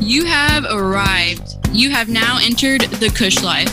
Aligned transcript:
You 0.00 0.24
have 0.24 0.64
arrived. 0.64 1.56
You 1.72 1.90
have 1.90 2.08
now 2.08 2.38
entered 2.42 2.80
the 2.82 3.08
Kush 3.10 3.42
Life. 3.42 3.70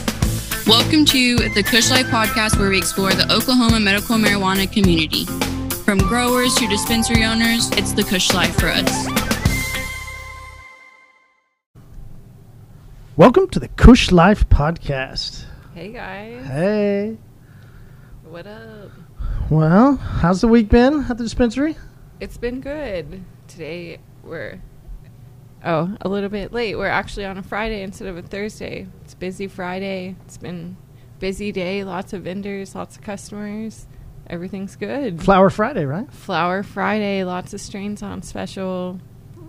Welcome 0.68 1.06
to 1.06 1.38
the 1.50 1.64
Kush 1.64 1.90
Life 1.90 2.08
podcast, 2.08 2.60
where 2.60 2.70
we 2.70 2.78
explore 2.78 3.12
the 3.12 3.32
Oklahoma 3.34 3.80
medical 3.80 4.17
marijuana 4.17 4.71
community. 4.71 5.25
From 5.83 5.98
growers 6.00 6.53
to 6.55 6.67
dispensary 6.67 7.24
owners, 7.24 7.71
it's 7.71 7.93
the 7.93 8.04
Kush 8.04 8.34
Life 8.34 8.55
for 8.59 8.68
us. 8.68 9.07
Welcome 13.16 13.48
to 13.50 13.59
the 13.59 13.70
Kush 13.70 14.12
Life 14.12 14.48
podcast. 14.50 15.46
Hey 15.73 15.91
guys, 15.91 16.46
Hey. 16.48 17.18
what 18.23 18.46
up? 18.48 18.91
Well, 19.50 19.96
how's 19.96 20.41
the 20.41 20.48
week 20.48 20.70
been 20.70 21.05
at 21.09 21.18
the 21.18 21.23
dispensary? 21.23 21.78
It's 22.20 22.38
been 22.38 22.59
good. 22.62 23.23
Today 23.48 24.00
we're 24.23 24.59
oh 25.68 25.96
a 26.02 26.10
little 26.10 26.30
bit 26.30 26.52
late. 26.52 26.76
We're 26.76 26.88
actually 26.88 27.26
on 27.26 27.38
a 27.38 27.44
Friday 27.44 27.84
instead 27.84 28.08
of 28.08 28.18
a 28.18 28.21
Thursday. 28.21 28.88
It's 29.04 29.14
busy 29.14 29.48
Friday. 29.48 30.16
It's 30.25 30.38
been 30.38 30.78
busy 31.20 31.52
day. 31.52 31.84
Lots 31.84 32.13
of 32.13 32.23
vendors, 32.23 32.73
lots 32.73 32.95
of 32.95 33.03
customers. 33.03 33.85
Everything's 34.30 34.75
good. 34.75 35.22
Flower 35.22 35.49
Friday, 35.49 35.85
right? 35.85 36.11
Flower 36.11 36.63
Friday. 36.63 37.23
Lots 37.23 37.53
of 37.53 37.61
strains 37.61 38.02
on 38.02 38.22
special. 38.22 38.99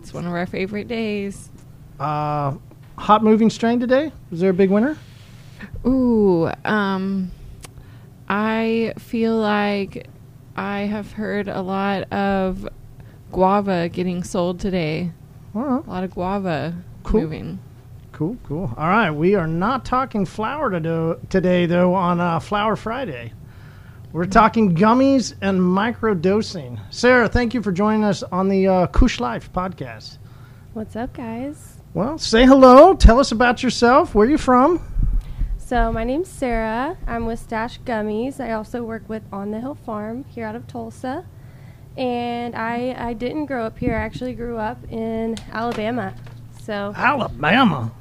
It's 0.01 0.13
one 0.13 0.27
of 0.27 0.33
our 0.33 0.47
favorite 0.47 0.89
days. 0.89 1.51
Uh, 1.99 2.55
hot 2.97 3.25
moving 3.25 3.51
strain 3.51 3.81
today. 3.81 4.13
Was 4.31 4.41
there 4.41 4.51
a 4.51 4.55
big 4.55 4.71
winner? 4.71 4.97
Ooh, 5.85 6.51
um, 6.65 7.33
I 8.29 8.93
feel 8.99 9.37
like 9.37 10.07
I 10.57 10.81
have 10.83 11.13
heard 11.13 11.49
a 11.49 11.63
lot 11.63 12.13
of 12.13 12.69
guava 13.33 13.89
getting 13.89 14.23
sold 14.23 14.61
today. 14.61 15.13
Well, 15.59 15.83
A 15.85 15.91
lot 15.91 16.05
of 16.05 16.13
guava 16.15 16.73
Cool. 17.03 17.23
moving. 17.23 17.59
cool, 18.13 18.37
cool. 18.45 18.73
All 18.77 18.87
right, 18.89 19.11
we 19.11 19.35
are 19.35 19.49
not 19.49 19.85
talking 19.85 20.25
flower 20.25 20.71
to 20.71 20.79
do, 20.79 21.19
today, 21.31 21.67
though, 21.67 21.95
on 21.95 22.21
uh, 22.21 22.39
Flower 22.39 22.77
Friday. 22.77 23.33
We're 24.13 24.27
talking 24.27 24.77
gummies 24.77 25.35
and 25.41 25.61
microdosing. 25.61 26.79
Sarah, 26.91 27.29
thank 27.29 27.55
you 27.55 27.63
for 27.63 27.73
joining 27.73 28.05
us 28.05 28.23
on 28.23 28.49
the 28.49 28.69
uh, 28.69 28.87
Kush 28.87 29.19
Life 29.19 29.53
podcast. 29.53 30.19
What's 30.75 30.95
up, 30.95 31.13
guys? 31.13 31.79
Well, 31.93 32.19
say 32.19 32.47
hello. 32.47 32.95
Tell 32.95 33.19
us 33.19 33.33
about 33.33 33.61
yourself. 33.65 34.15
Where 34.15 34.29
are 34.29 34.31
you 34.31 34.39
from? 34.39 34.81
So, 35.59 35.93
my 35.93 36.05
name's 36.05 36.29
Sarah. 36.29 36.97
I'm 37.07 37.27
with 37.27 37.41
Stash 37.41 37.81
Gummies. 37.81 38.39
I 38.39 38.53
also 38.53 38.85
work 38.85 39.09
with 39.09 39.25
On 39.33 39.51
the 39.51 39.61
Hill 39.61 39.75
Farm 39.75 40.25
here 40.29 40.47
out 40.47 40.55
of 40.55 40.69
Tulsa. 40.69 41.27
And 41.99 42.55
I, 42.55 42.95
I 42.97 43.13
didn't 43.13 43.47
grow 43.47 43.65
up 43.65 43.77
here. 43.77 43.95
I 43.95 43.99
actually 43.99 44.33
grew 44.33 44.57
up 44.57 44.79
in 44.91 45.37
Alabama. 45.53 46.15
So, 46.63 46.93
Alabama. 46.97 47.93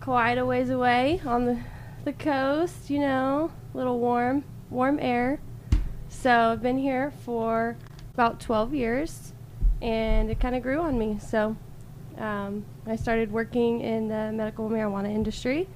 quite 0.00 0.36
a 0.36 0.44
ways 0.44 0.68
away 0.68 1.22
on 1.24 1.46
the, 1.46 1.58
the 2.04 2.12
coast, 2.12 2.90
you 2.90 3.00
know, 3.00 3.50
little 3.72 3.98
warm, 3.98 4.44
warm 4.68 4.98
air. 5.00 5.40
So, 6.10 6.52
I've 6.52 6.62
been 6.62 6.76
here 6.76 7.12
for 7.24 7.76
about 8.12 8.40
12 8.40 8.74
years 8.74 9.32
and 9.80 10.30
it 10.30 10.38
kind 10.38 10.54
of 10.54 10.62
grew 10.62 10.80
on 10.80 10.98
me. 10.98 11.18
So, 11.18 11.56
um, 12.18 12.64
I 12.86 12.96
started 12.96 13.32
working 13.32 13.80
in 13.80 14.08
the 14.08 14.32
medical 14.32 14.68
marijuana 14.68 15.12
industry 15.12 15.66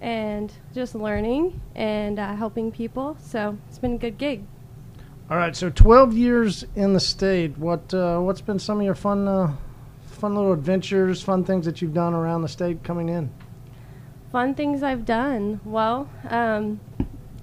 and 0.00 0.52
just 0.74 0.96
learning 0.96 1.60
and 1.76 2.18
uh, 2.18 2.34
helping 2.34 2.72
people. 2.72 3.16
So 3.20 3.56
it's 3.68 3.78
been 3.78 3.94
a 3.94 3.98
good 3.98 4.18
gig. 4.18 4.44
All 5.32 5.38
right, 5.38 5.56
so 5.56 5.70
12 5.70 6.12
years 6.12 6.62
in 6.76 6.92
the 6.92 7.00
state. 7.00 7.56
What 7.56 7.94
uh, 7.94 8.18
what's 8.18 8.42
been 8.42 8.58
some 8.58 8.80
of 8.80 8.84
your 8.84 8.94
fun 8.94 9.26
uh, 9.26 9.56
fun 10.04 10.34
little 10.34 10.52
adventures, 10.52 11.22
fun 11.22 11.42
things 11.42 11.64
that 11.64 11.80
you've 11.80 11.94
done 11.94 12.12
around 12.12 12.42
the 12.42 12.48
state 12.48 12.84
coming 12.84 13.08
in? 13.08 13.30
Fun 14.30 14.54
things 14.54 14.82
I've 14.82 15.06
done. 15.06 15.58
Well, 15.64 16.06
um, 16.28 16.80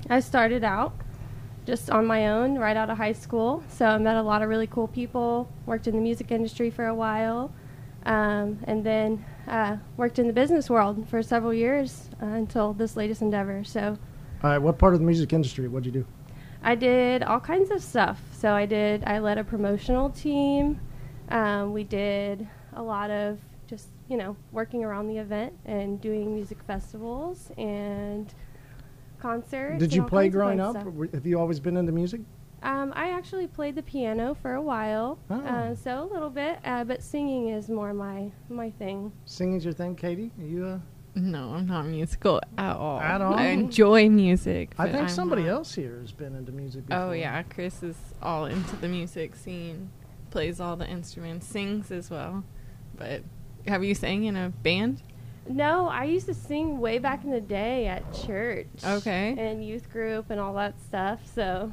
I 0.08 0.20
started 0.20 0.64
out 0.64 0.94
just 1.66 1.90
on 1.90 2.06
my 2.06 2.28
own 2.28 2.60
right 2.60 2.78
out 2.78 2.92
of 2.92 2.98
high 3.00 3.14
school. 3.14 3.64
So 3.70 3.88
I 3.88 3.98
met 3.98 4.18
a 4.18 4.22
lot 4.22 4.44
of 4.44 4.50
really 4.50 4.68
cool 4.68 4.88
people, 4.88 5.52
worked 5.66 5.88
in 5.88 5.96
the 5.96 6.02
music 6.02 6.30
industry 6.30 6.70
for 6.70 6.86
a 6.86 6.94
while, 6.94 7.52
um, 8.06 8.60
and 8.66 8.86
then 8.86 9.26
uh, 9.48 9.78
worked 9.98 10.20
in 10.20 10.28
the 10.28 10.34
business 10.34 10.70
world 10.70 11.10
for 11.10 11.24
several 11.24 11.56
years 11.56 12.12
uh, 12.22 12.28
until 12.28 12.72
this 12.72 12.96
latest 12.96 13.24
endeavor. 13.24 13.64
So 13.64 13.98
All 14.44 14.52
right, 14.52 14.60
what 14.60 14.78
part 14.78 14.94
of 14.94 15.00
the 15.00 15.08
music 15.08 15.34
industry? 15.34 15.68
What'd 15.68 15.88
you 15.88 16.04
do? 16.04 16.06
I 16.62 16.76
did 16.76 17.24
all 17.24 17.40
kinds 17.40 17.72
of 17.72 17.82
stuff. 17.82 18.22
So 18.34 18.54
I 18.54 18.66
did. 18.66 19.04
I 19.06 19.20
led 19.20 19.38
a 19.38 19.44
promotional 19.44 20.10
team. 20.10 20.80
Um, 21.30 21.74
we 21.74 21.84
did 21.84 22.48
a 22.74 22.82
lot 22.82 23.12
of 23.12 23.40
just 23.68 23.88
you 24.10 24.18
know 24.18 24.36
working 24.52 24.84
around 24.84 25.08
the 25.08 25.18
event 25.18 25.54
and 25.66 26.02
doing 26.02 26.34
music 26.34 26.58
festivals 26.66 27.52
and 27.58 28.34
concerts. 29.20 29.80
Did 29.80 29.94
you 29.94 30.04
play 30.04 30.30
growing 30.30 30.60
up? 30.60 30.76
Have 31.14 31.26
you 31.26 31.40
always 31.40 31.60
been 31.60 31.78
into 31.78 31.92
music? 31.92 32.22
Um, 32.62 32.92
I 32.96 33.12
actually 33.12 33.48
played 33.48 33.76
the 33.76 33.84
piano 33.84 34.36
for 34.42 34.56
a 34.56 34.62
while, 34.62 35.18
Oh. 35.30 35.40
uh, 35.40 35.76
so 35.76 36.04
a 36.04 36.12
little 36.14 36.30
bit, 36.30 36.60
uh, 36.66 36.84
but 36.84 37.02
singing 37.02 37.48
is 37.50 37.70
more 37.70 37.94
my 37.94 38.32
my 38.50 38.70
thing. 38.72 39.14
Singing's 39.26 39.64
your 39.64 39.74
thing, 39.74 39.96
Katie? 39.96 40.32
Are 40.40 40.46
you? 40.46 40.66
Uh, 40.66 40.80
No, 41.16 41.54
I'm 41.54 41.66
not 41.68 41.86
musical 41.86 42.40
at 42.58 42.76
all. 42.76 43.00
At 43.00 43.22
all? 43.22 43.34
I 43.34 43.48
enjoy 43.48 44.10
music. 44.10 44.74
I 44.78 44.86
think 44.86 44.98
I'm 45.04 45.10
somebody 45.10 45.44
not- 45.44 45.50
else 45.50 45.76
here 45.76 46.00
has 46.02 46.12
been 46.12 46.36
into 46.36 46.52
music. 46.52 46.84
Oh, 46.86 46.88
before. 46.88 47.04
Oh 47.06 47.12
yeah, 47.12 47.44
Chris 47.44 47.84
is 47.84 47.98
all 48.22 48.46
into 48.46 48.76
the 48.78 48.88
music 48.88 49.36
scene. 49.36 49.90
Plays 50.32 50.60
all 50.60 50.76
the 50.76 50.88
instruments, 50.88 51.48
sings 51.48 51.92
as 51.92 52.10
well. 52.10 52.44
But 52.96 53.24
have 53.68 53.84
you 53.84 53.96
sang 53.96 54.26
in 54.26 54.36
a 54.36 54.50
band? 54.50 55.02
No, 55.48 55.88
I 55.88 56.04
used 56.04 56.28
to 56.28 56.34
sing 56.36 56.80
way 56.80 57.00
back 57.00 57.24
in 57.24 57.32
the 57.32 57.42
day 57.42 57.88
at 57.88 58.14
church. 58.14 58.68
Okay. 58.86 59.36
And 59.38 59.66
youth 59.66 59.90
group 59.92 60.30
and 60.30 60.40
all 60.40 60.54
that 60.54 60.80
stuff. 60.80 61.22
So 61.34 61.72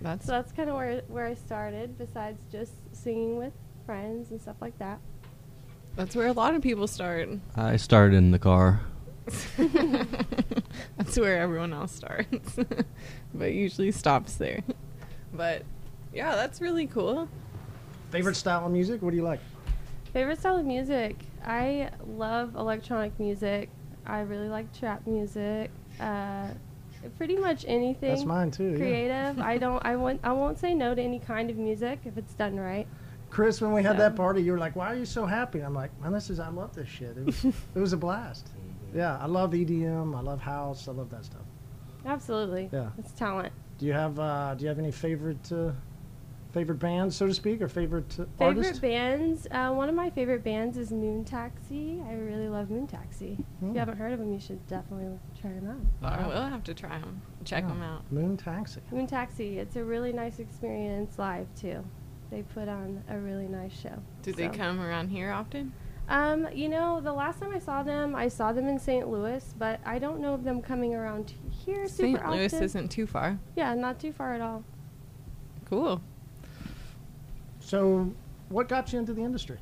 That's 0.00 0.26
So 0.26 0.32
that's 0.32 0.52
kind 0.52 0.70
of 0.70 0.76
where 0.76 1.02
where 1.08 1.26
I 1.26 1.34
started. 1.34 1.98
Besides 1.98 2.40
just 2.52 2.72
singing 2.92 3.36
with 3.36 3.52
friends 3.84 4.30
and 4.30 4.40
stuff 4.40 4.56
like 4.60 4.78
that. 4.78 5.00
That's 5.96 6.14
where 6.14 6.26
a 6.28 6.32
lot 6.32 6.54
of 6.54 6.62
people 6.62 6.86
start. 6.86 7.28
I 7.56 7.76
start 7.76 8.14
in 8.14 8.30
the 8.30 8.38
car. 8.38 8.80
That's 10.96 11.18
where 11.18 11.38
everyone 11.38 11.72
else 11.72 11.92
starts, 11.92 12.56
but 13.34 13.52
usually 13.52 13.90
stops 13.90 14.36
there. 14.36 14.60
But 15.32 15.62
yeah, 16.14 16.36
that's 16.36 16.60
really 16.60 16.86
cool. 16.86 17.28
Favorite 18.10 18.36
style 18.36 18.66
of 18.66 18.72
music? 18.72 19.02
What 19.02 19.10
do 19.10 19.16
you 19.16 19.24
like? 19.24 19.40
Favorite 20.12 20.38
style 20.38 20.56
of 20.58 20.64
music? 20.64 21.16
I 21.44 21.90
love 22.06 22.54
electronic 22.54 23.18
music. 23.18 23.68
I 24.06 24.20
really 24.20 24.48
like 24.48 24.72
trap 24.78 25.06
music. 25.06 25.70
Uh, 26.00 26.48
pretty 27.18 27.36
much 27.36 27.64
anything. 27.66 28.10
That's 28.10 28.24
mine 28.24 28.50
too. 28.50 28.70
yeah. 28.70 28.76
Creative. 28.76 29.40
I 29.40 29.58
don't. 29.58 29.84
I 29.84 29.96
won't. 29.96 30.20
I 30.22 30.32
won't 30.32 30.58
say 30.58 30.72
no 30.74 30.94
to 30.94 31.02
any 31.02 31.18
kind 31.18 31.50
of 31.50 31.56
music 31.56 32.00
if 32.04 32.16
it's 32.16 32.34
done 32.34 32.56
right. 32.58 32.86
Chris, 33.30 33.60
when 33.60 33.72
we 33.72 33.82
had 33.82 33.92
So- 33.96 33.98
that 34.02 34.16
party, 34.16 34.42
you 34.42 34.52
were 34.52 34.58
like, 34.58 34.76
"Why 34.76 34.92
are 34.92 34.96
you 34.96 35.04
so 35.04 35.26
happy?" 35.26 35.60
I'm 35.60 35.74
like, 35.74 35.90
"Man, 36.00 36.12
this 36.12 36.30
is 36.30 36.38
I 36.40 36.48
love 36.48 36.74
this 36.74 36.88
shit. 36.88 37.16
It 37.18 37.26
was 37.26 37.44
it 37.74 37.78
was 37.78 37.92
a 37.92 37.96
blast. 37.96 38.50
Yeah, 38.94 39.18
I 39.18 39.26
love 39.26 39.52
EDM. 39.52 40.14
I 40.16 40.20
love 40.20 40.40
house. 40.40 40.88
I 40.88 40.92
love 40.92 41.10
that 41.10 41.24
stuff. 41.24 41.42
Absolutely. 42.06 42.70
Yeah. 42.72 42.90
It's 42.98 43.12
talent. 43.12 43.52
Do 43.78 43.86
you 43.86 43.92
have 43.92 44.18
uh, 44.18 44.54
Do 44.54 44.62
you 44.62 44.68
have 44.68 44.78
any 44.78 44.92
favorite 44.92 45.50
uh, 45.52 45.72
favorite 46.52 46.78
bands, 46.78 47.14
so 47.14 47.26
to 47.26 47.34
speak, 47.34 47.60
or 47.60 47.68
favorite 47.68 48.18
uh, 48.18 48.24
Favorite 48.38 48.56
artist? 48.64 48.80
bands? 48.80 49.46
Uh, 49.50 49.72
one 49.72 49.90
of 49.90 49.94
my 49.94 50.08
favorite 50.08 50.42
bands 50.42 50.78
is 50.78 50.92
Moon 50.92 51.24
Taxi. 51.24 52.02
I 52.08 52.14
really 52.14 52.48
love 52.48 52.70
Moon 52.70 52.86
Taxi. 52.86 53.36
If 53.38 53.46
Hmm. 53.60 53.72
you 53.72 53.78
haven't 53.78 53.98
heard 53.98 54.12
of 54.12 54.18
them, 54.20 54.32
you 54.32 54.40
should 54.40 54.66
definitely 54.66 55.18
try 55.38 55.50
them 55.52 55.86
out. 56.02 56.20
I 56.22 56.26
will 56.26 56.42
have 56.46 56.62
to 56.64 56.72
try 56.74 56.98
them, 56.98 57.20
check 57.44 57.64
Yeah. 57.64 57.68
them 57.68 57.82
out. 57.82 58.10
Moon 58.10 58.36
Taxi. 58.38 58.80
Moon 58.90 59.06
Taxi. 59.06 59.58
It's 59.58 59.76
a 59.76 59.84
really 59.84 60.12
nice 60.14 60.38
experience 60.38 61.18
live 61.18 61.48
too. 61.54 61.84
They 62.30 62.42
put 62.42 62.68
on 62.68 63.02
a 63.08 63.18
really 63.18 63.46
nice 63.46 63.78
show. 63.78 64.02
Do 64.22 64.32
they 64.32 64.48
come 64.48 64.80
around 64.80 65.08
here 65.08 65.32
often? 65.32 65.72
Um, 66.08 66.48
you 66.52 66.68
know, 66.68 67.00
the 67.00 67.12
last 67.12 67.40
time 67.40 67.52
I 67.52 67.58
saw 67.58 67.82
them, 67.82 68.14
I 68.14 68.28
saw 68.28 68.52
them 68.52 68.68
in 68.68 68.78
St. 68.78 69.08
Louis, 69.08 69.54
but 69.58 69.80
I 69.84 69.98
don't 69.98 70.20
know 70.20 70.34
of 70.34 70.44
them 70.44 70.62
coming 70.62 70.94
around 70.94 71.32
here 71.50 71.88
super 71.88 72.18
St. 72.18 72.30
Louis 72.30 72.46
often. 72.46 72.62
isn't 72.62 72.88
too 72.88 73.06
far. 73.06 73.38
Yeah, 73.56 73.74
not 73.74 73.98
too 73.98 74.12
far 74.12 74.34
at 74.34 74.40
all. 74.40 74.62
Cool. 75.64 76.00
So, 77.58 78.12
what 78.48 78.68
got 78.68 78.92
you 78.92 79.00
into 79.00 79.12
the 79.12 79.22
industry? 79.22 79.58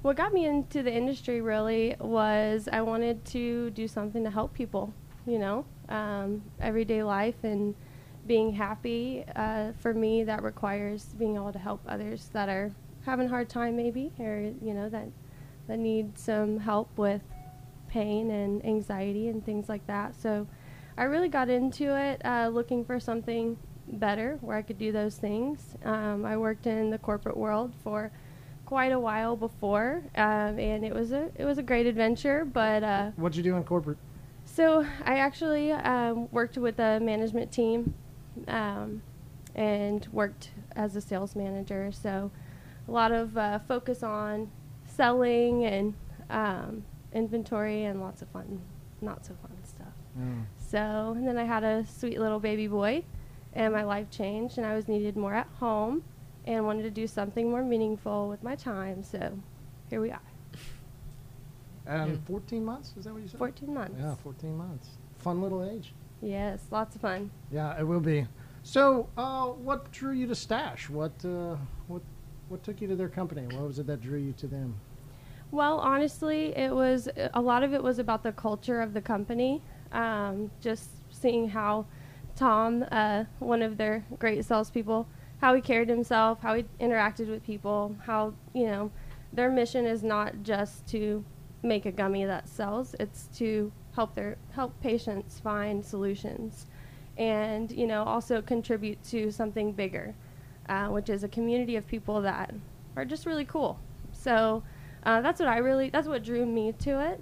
What 0.00 0.16
got 0.16 0.32
me 0.32 0.46
into 0.46 0.82
the 0.82 0.92
industry 0.92 1.40
really 1.42 1.96
was 1.98 2.68
I 2.72 2.80
wanted 2.80 3.24
to 3.26 3.70
do 3.70 3.86
something 3.88 4.24
to 4.24 4.30
help 4.30 4.54
people, 4.54 4.94
you 5.26 5.38
know, 5.38 5.66
um, 5.90 6.42
everyday 6.60 7.02
life 7.02 7.42
and 7.42 7.74
being 8.26 8.52
happy. 8.52 9.24
Uh, 9.34 9.72
for 9.78 9.94
me, 9.94 10.24
that 10.24 10.42
requires 10.42 11.04
being 11.18 11.36
able 11.36 11.52
to 11.52 11.58
help 11.58 11.80
others 11.86 12.30
that 12.32 12.48
are 12.48 12.72
having 13.04 13.26
a 13.26 13.28
hard 13.30 13.48
time, 13.48 13.76
maybe, 13.76 14.12
or 14.18 14.52
you 14.62 14.74
know, 14.74 14.88
that 14.88 15.08
that 15.68 15.78
need 15.78 16.18
some 16.18 16.58
help 16.60 16.96
with 16.96 17.22
pain 17.88 18.30
and 18.30 18.64
anxiety 18.64 19.28
and 19.28 19.44
things 19.44 19.68
like 19.68 19.86
that. 19.86 20.14
So, 20.14 20.46
I 20.98 21.04
really 21.04 21.28
got 21.28 21.50
into 21.50 21.96
it 21.96 22.24
uh, 22.24 22.48
looking 22.48 22.84
for 22.84 22.98
something 22.98 23.58
better 23.88 24.38
where 24.40 24.56
I 24.56 24.62
could 24.62 24.78
do 24.78 24.92
those 24.92 25.16
things. 25.16 25.74
Um, 25.84 26.24
I 26.24 26.36
worked 26.36 26.66
in 26.66 26.90
the 26.90 26.98
corporate 26.98 27.36
world 27.36 27.72
for 27.84 28.10
quite 28.64 28.92
a 28.92 28.98
while 28.98 29.36
before, 29.36 30.02
um, 30.16 30.58
and 30.58 30.84
it 30.84 30.94
was 30.94 31.12
a 31.12 31.30
it 31.36 31.44
was 31.44 31.58
a 31.58 31.62
great 31.62 31.86
adventure. 31.86 32.44
But 32.44 32.82
uh, 32.82 33.10
What'd 33.16 33.36
you 33.36 33.42
do 33.42 33.56
in 33.56 33.64
corporate? 33.64 33.98
so 34.44 34.86
I 35.04 35.18
actually 35.18 35.72
um, 35.72 36.28
worked 36.32 36.56
with 36.56 36.78
a 36.78 36.98
management 37.00 37.52
team, 37.52 37.94
um, 38.48 39.02
and 39.54 40.06
worked 40.12 40.50
as 40.74 40.96
a 40.96 41.00
sales 41.00 41.34
manager. 41.34 41.90
So 41.92 42.30
a 42.86 42.90
lot 42.90 43.12
of 43.12 43.36
uh, 43.36 43.58
focus 43.60 44.02
on 44.02 44.50
selling 44.84 45.64
and 45.64 45.94
um, 46.30 46.84
inventory 47.12 47.84
and 47.84 48.00
lots 48.00 48.22
of 48.22 48.28
fun, 48.28 48.60
not 49.00 49.24
so 49.24 49.34
fun 49.42 49.56
stuff. 49.64 49.86
Mm. 50.18 50.44
So 50.58 51.14
and 51.16 51.26
then 51.26 51.38
I 51.38 51.44
had 51.44 51.64
a 51.64 51.84
sweet 51.86 52.18
little 52.18 52.40
baby 52.40 52.66
boy, 52.66 53.04
and 53.52 53.72
my 53.72 53.82
life 53.84 54.10
changed, 54.10 54.58
and 54.58 54.66
I 54.66 54.74
was 54.74 54.88
needed 54.88 55.16
more 55.16 55.34
at 55.34 55.48
home, 55.58 56.04
and 56.46 56.64
wanted 56.66 56.82
to 56.82 56.90
do 56.90 57.06
something 57.06 57.50
more 57.50 57.62
meaningful 57.62 58.28
with 58.28 58.42
my 58.42 58.54
time. 58.54 59.02
So 59.02 59.38
here 59.90 60.00
we 60.00 60.10
are, 60.10 60.20
And 61.86 62.24
14 62.26 62.64
months? 62.64 62.94
Is 62.98 63.04
that 63.04 63.12
what 63.12 63.22
you 63.22 63.28
said? 63.28 63.38
14 63.38 63.72
months. 63.72 63.96
Yeah, 63.98 64.14
14 64.16 64.56
months. 64.56 64.88
Fun 65.18 65.42
little 65.42 65.64
age. 65.64 65.92
Yes, 66.22 66.64
lots 66.70 66.94
of 66.96 67.02
fun. 67.02 67.30
Yeah, 67.50 67.78
it 67.78 67.84
will 67.84 68.00
be. 68.00 68.26
So, 68.62 69.08
uh, 69.16 69.46
what 69.46 69.92
drew 69.92 70.12
you 70.12 70.26
to 70.26 70.34
Stash? 70.34 70.90
What, 70.90 71.12
uh, 71.24 71.56
what, 71.86 72.02
what 72.48 72.64
took 72.64 72.80
you 72.80 72.88
to 72.88 72.96
their 72.96 73.08
company? 73.08 73.46
What 73.46 73.66
was 73.66 73.78
it 73.78 73.86
that 73.86 74.00
drew 74.00 74.18
you 74.18 74.32
to 74.38 74.46
them? 74.46 74.74
Well, 75.52 75.78
honestly, 75.78 76.56
it 76.56 76.74
was 76.74 77.08
a 77.34 77.40
lot 77.40 77.62
of 77.62 77.72
it 77.72 77.82
was 77.82 77.98
about 77.98 78.22
the 78.22 78.32
culture 78.32 78.80
of 78.80 78.92
the 78.92 79.00
company. 79.00 79.62
Um, 79.92 80.50
just 80.60 80.90
seeing 81.10 81.48
how 81.48 81.86
Tom, 82.34 82.84
uh, 82.90 83.24
one 83.38 83.62
of 83.62 83.76
their 83.76 84.04
great 84.18 84.44
salespeople, 84.44 85.06
how 85.40 85.54
he 85.54 85.60
carried 85.60 85.88
himself, 85.88 86.40
how 86.40 86.54
he 86.54 86.64
interacted 86.80 87.28
with 87.28 87.44
people, 87.44 87.94
how 88.04 88.34
you 88.52 88.66
know 88.66 88.90
their 89.32 89.50
mission 89.50 89.86
is 89.86 90.02
not 90.02 90.42
just 90.42 90.86
to 90.88 91.24
make 91.62 91.86
a 91.86 91.92
gummy 91.92 92.24
that 92.24 92.48
sells; 92.48 92.96
it's 92.98 93.28
to 93.38 93.70
help 93.96 94.14
their 94.14 94.36
help 94.52 94.78
patients 94.80 95.40
find 95.40 95.84
solutions, 95.84 96.66
and 97.18 97.72
you 97.72 97.86
know 97.86 98.04
also 98.04 98.40
contribute 98.42 99.02
to 99.04 99.30
something 99.32 99.72
bigger, 99.72 100.14
uh, 100.68 100.86
which 100.88 101.08
is 101.08 101.24
a 101.24 101.28
community 101.28 101.74
of 101.76 101.86
people 101.86 102.20
that 102.20 102.54
are 102.94 103.04
just 103.04 103.26
really 103.26 103.44
cool. 103.46 103.80
So 104.12 104.62
uh, 105.04 105.20
that's 105.22 105.40
what 105.40 105.48
I 105.48 105.58
really 105.58 105.90
that's 105.90 106.06
what 106.06 106.22
drew 106.22 106.46
me 106.46 106.72
to 106.80 107.00
it, 107.10 107.20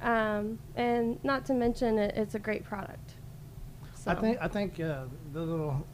um, 0.00 0.58
and 0.76 1.22
not 1.24 1.44
to 1.46 1.54
mention 1.54 1.98
it, 1.98 2.14
it's 2.16 2.34
a 2.34 2.38
great 2.38 2.64
product. 2.64 3.14
So, 3.94 4.10
I 4.12 4.14
think 4.14 4.38
I 4.40 4.48
think 4.48 4.80
uh, 4.80 5.04
the 5.32 5.40
little 5.40 5.84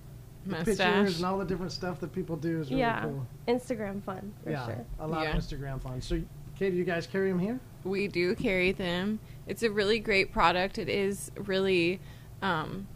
the 0.44 0.52
Mustache. 0.52 0.76
pictures 0.76 1.16
and 1.16 1.26
all 1.26 1.38
the 1.38 1.44
different 1.44 1.72
stuff 1.72 2.00
that 2.00 2.12
people 2.12 2.36
do 2.36 2.60
is 2.60 2.70
really 2.70 2.80
yeah, 2.80 3.02
cool. 3.02 3.26
Instagram 3.48 4.02
fun 4.02 4.32
for 4.42 4.50
yeah, 4.50 4.66
sure. 4.66 4.84
a 4.98 5.06
lot 5.06 5.22
Yeah. 5.22 5.36
of 5.36 5.42
Instagram 5.42 5.80
fun. 5.82 6.00
So, 6.00 6.20
Katie, 6.58 6.76
you 6.76 6.84
guys 6.84 7.06
carry 7.06 7.30
them 7.30 7.38
here? 7.38 7.60
We 7.84 8.08
do 8.08 8.34
carry 8.34 8.72
them. 8.72 9.18
It's 9.50 9.64
a 9.64 9.70
really 9.70 9.98
great 9.98 10.30
product. 10.32 10.78
It 10.78 10.88
is 10.88 11.32
really 11.36 11.98
um, 12.40 12.86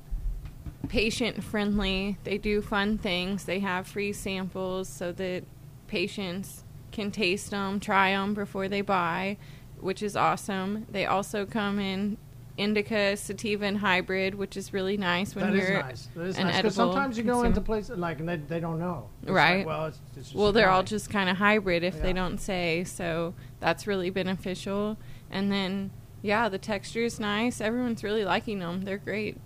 patient 0.89 1.43
friendly. 1.43 2.17
They 2.23 2.39
do 2.39 2.62
fun 2.62 2.97
things. 2.97 3.45
They 3.45 3.59
have 3.59 3.89
free 3.89 4.12
samples 4.12 4.89
so 4.89 5.11
that 5.12 5.43
patients 5.89 6.62
can 6.93 7.11
taste 7.11 7.51
them, 7.51 7.81
try 7.81 8.12
them 8.12 8.35
before 8.35 8.69
they 8.69 8.83
buy, 8.83 9.37
which 9.81 10.01
is 10.01 10.15
awesome. 10.15 10.87
They 10.89 11.06
also 11.06 11.45
come 11.45 11.81
in 11.81 12.19
indica, 12.57 13.17
sativa, 13.17 13.65
and 13.65 13.79
hybrid, 13.79 14.37
which 14.37 14.57
is 14.57 14.73
really 14.73 14.97
nice 14.97 15.35
when 15.35 15.50
That 15.50 15.57
you're 15.57 15.83
nice. 15.83 16.09
That 16.15 16.23
is 16.23 16.39
an 16.39 16.47
nice. 16.47 16.57
Because 16.59 16.77
sometimes 16.77 17.19
you 17.19 17.25
go 17.25 17.31
consumer. 17.33 17.47
into 17.49 17.61
places 17.62 17.99
like 17.99 18.21
and 18.21 18.29
they, 18.29 18.37
they 18.37 18.61
don't 18.61 18.79
know. 18.79 19.09
It's 19.23 19.27
like, 19.31 19.37
Right. 19.37 19.67
well, 19.67 19.87
it's, 19.87 19.99
it's 20.17 20.29
just 20.29 20.37
Well, 20.37 20.53
they're 20.53 20.71
all 20.71 20.85
just 20.85 21.11
kind 21.11 21.29
of 21.29 21.37
hybrid 21.39 21.83
if 21.83 21.97
Yeah. 21.97 22.03
they 22.03 22.12
don't 22.12 22.39
say. 22.39 22.85
So 22.85 23.35
that's 23.59 23.89
really 23.89 24.09
beneficial. 24.11 24.97
And 25.33 25.50
then, 25.50 25.91
yeah, 26.25 26.49
the 26.49 26.56
texture 26.56 27.03
is 27.03 27.21
nice. 27.21 27.61
Everyone's 27.61 28.03
really 28.03 28.25
liking 28.25 28.59
them. 28.59 28.81
They're 28.81 28.97
great. 28.97 29.37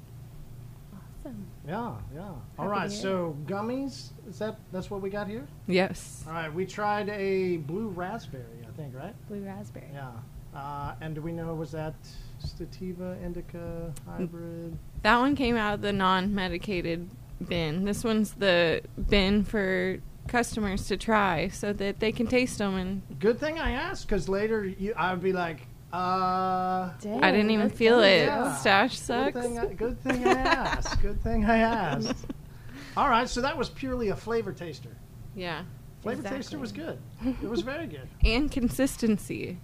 Awesome. 0.94 1.48
Yeah, 1.66 1.94
yeah. 2.14 2.20
All 2.20 2.40
Happy 2.56 2.69
right. 2.69 2.92
So 2.92 3.36
gummies. 3.46 4.10
Is 4.30 4.38
that 4.38 4.58
that's 4.70 4.88
what 4.88 5.02
we 5.02 5.10
got 5.10 5.26
here? 5.26 5.48
Yes. 5.66 6.22
All 6.25 6.32
right. 6.32 6.54
We 6.54 6.66
tried 6.66 7.08
a 7.08 7.56
blue 7.56 7.88
raspberry. 7.88 8.64
I 8.66 8.70
think 8.76 8.94
right. 8.94 9.12
Blue 9.26 9.40
raspberry. 9.44 9.88
Yeah. 9.92 10.10
Uh, 10.54 10.94
and 11.00 11.16
do 11.16 11.20
we 11.20 11.32
know 11.32 11.52
was 11.52 11.72
that 11.72 11.94
sativa, 12.38 13.16
indica, 13.25 13.92
hybrid? 14.06 14.78
That 15.02 15.19
one 15.19 15.34
came 15.34 15.56
out 15.56 15.75
of 15.75 15.80
the 15.80 15.92
non 15.92 16.32
medicated 16.32 17.10
bin. 17.44 17.86
This 17.86 18.04
one's 18.04 18.34
the 18.34 18.82
bin 19.08 19.42
for 19.42 19.98
customers 20.28 20.86
to 20.86 20.96
try 20.96 21.48
so 21.48 21.72
that 21.72 21.98
they 21.98 22.12
can 22.12 22.28
taste 22.28 22.58
them. 22.58 22.76
And 22.76 23.02
Good 23.19 23.40
thing 23.40 23.58
I 23.58 23.72
asked 23.72 24.06
because 24.06 24.28
later 24.28 24.64
you, 24.64 24.94
I 24.96 25.12
would 25.12 25.22
be 25.22 25.32
like, 25.32 25.66
uh. 25.93 26.90
Dang, 27.00 27.23
I 27.25 27.31
didn't 27.31 27.50
even 27.50 27.70
feel 27.70 27.96
good. 27.99 28.05
it. 28.06 28.26
Yeah. 28.26 28.55
Stash 28.56 28.90
Good 28.93 28.99
sucks. 28.99 29.40
thing, 29.40 29.58
I, 29.58 29.67
good 29.67 30.00
thing 30.02 30.26
I 30.26 30.32
asked. 30.32 31.00
Good 31.02 31.23
thing 31.23 31.44
I 31.44 31.58
asked. 31.58 32.14
All 32.96 33.08
right, 33.08 33.29
so 33.29 33.40
that 33.43 33.56
was 33.56 33.69
purely 33.70 34.08
a 34.08 34.17
flavor 34.17 34.52
taster. 34.52 34.90
yeah. 35.35 35.62
Flavor 36.02 36.23
taster 36.23 36.58
was 36.58 36.70
good. 36.73 36.96
It 37.43 37.49
was 37.49 37.62
very 37.62 37.87
good. 37.88 38.08
and 38.25 38.50
consistency, 38.52 39.58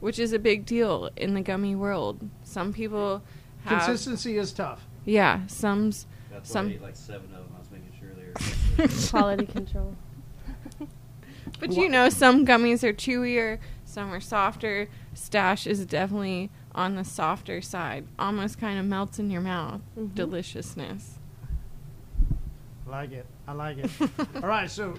which 0.00 0.18
is 0.18 0.32
a 0.32 0.38
big 0.40 0.66
deal 0.66 1.08
in 1.16 1.34
the 1.34 1.40
gummy 1.40 1.76
world. 1.76 2.28
Some 2.42 2.72
people 2.72 3.22
have, 3.64 3.78
Consistency 3.84 4.38
is 4.38 4.52
tough. 4.52 4.84
yeah, 5.04 5.46
some's 5.46 6.06
That's 6.32 6.50
Some- 6.50 6.66
why 6.66 6.72
I 6.72 6.74
ate 6.74 6.82
like 6.82 6.96
seven 6.96 7.26
of 7.32 7.44
them. 7.44 7.52
I 7.54 7.58
was 7.60 7.70
making 7.70 7.92
sure 7.98 8.08
they 8.76 8.82
were. 8.82 9.08
Quality 9.10 9.46
control. 9.46 9.94
But 11.60 11.72
you 11.72 11.88
know, 11.88 12.08
some 12.08 12.44
gummies 12.46 12.82
are 12.82 12.92
chewier, 12.92 13.58
some 13.92 14.12
are 14.12 14.20
softer. 14.20 14.88
Stash 15.14 15.66
is 15.66 15.84
definitely 15.86 16.50
on 16.74 16.96
the 16.96 17.04
softer 17.04 17.60
side. 17.60 18.06
Almost 18.18 18.58
kind 18.58 18.78
of 18.78 18.86
melts 18.86 19.18
in 19.18 19.30
your 19.30 19.42
mouth. 19.42 19.80
Mhm. 19.98 20.14
Deliciousness. 20.14 21.18
Like 22.86 23.12
it. 23.12 23.26
I 23.46 23.52
like 23.52 23.78
it. 23.78 23.90
All 24.36 24.48
right, 24.48 24.70
so 24.70 24.94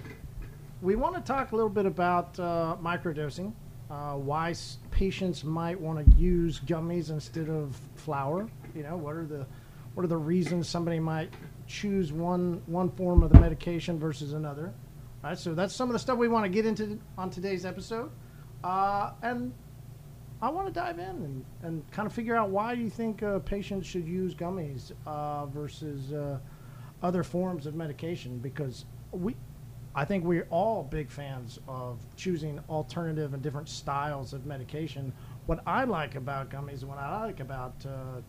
we 0.82 0.96
want 0.96 1.14
to 1.16 1.20
talk 1.20 1.52
a 1.52 1.56
little 1.56 1.70
bit 1.70 1.86
about 1.86 2.38
uh, 2.40 2.76
microdosing, 2.82 3.52
uh, 3.90 4.14
why 4.14 4.50
s- 4.50 4.78
patients 4.90 5.44
might 5.44 5.78
want 5.80 6.04
to 6.04 6.16
use 6.16 6.60
gummies 6.60 7.10
instead 7.10 7.48
of 7.48 7.78
flower. 7.94 8.48
You 8.74 8.82
know, 8.82 8.96
what 8.96 9.14
are 9.16 9.26
the 9.26 9.46
what 9.94 10.02
are 10.04 10.08
the 10.08 10.16
reasons 10.16 10.68
somebody 10.68 10.98
might 10.98 11.32
choose 11.66 12.12
one 12.12 12.60
one 12.66 12.90
form 12.90 13.22
of 13.22 13.32
the 13.32 13.38
medication 13.40 13.98
versus 13.98 14.32
another? 14.32 14.72
All 15.22 15.30
right, 15.30 15.38
so 15.38 15.54
that's 15.54 15.74
some 15.74 15.88
of 15.88 15.92
the 15.92 15.98
stuff 15.98 16.18
we 16.18 16.28
want 16.28 16.44
to 16.44 16.48
get 16.50 16.66
into 16.66 16.98
on 17.16 17.30
today's 17.30 17.64
episode, 17.64 18.10
uh, 18.64 19.12
and 19.22 19.52
I 20.42 20.48
want 20.48 20.66
to 20.66 20.72
dive 20.72 20.98
in 20.98 21.04
and, 21.04 21.44
and 21.62 21.90
kind 21.92 22.06
of 22.06 22.12
figure 22.12 22.34
out 22.34 22.50
why 22.50 22.72
you 22.72 22.90
think 22.90 23.22
uh, 23.22 23.38
patients 23.40 23.86
should 23.86 24.08
use 24.08 24.34
gummies 24.34 24.92
uh, 25.06 25.46
versus 25.46 26.12
uh, 26.12 26.38
other 27.02 27.22
forms 27.22 27.66
of 27.66 27.74
medication 27.74 28.38
because 28.38 28.86
we 29.12 29.36
I 29.96 30.04
think 30.04 30.24
we're 30.24 30.48
all 30.50 30.82
big 30.82 31.08
fans 31.08 31.60
of 31.68 32.00
choosing 32.16 32.58
alternative 32.68 33.32
and 33.32 33.40
different 33.40 33.68
styles 33.68 34.32
of 34.32 34.44
medication. 34.44 35.12
What 35.46 35.62
I 35.68 35.84
like 35.84 36.16
about 36.16 36.50
gummies 36.50 36.80
and 36.80 36.88
what 36.88 36.98
I 36.98 37.26
like 37.26 37.38
about 37.38 37.74
uh, 37.86 38.20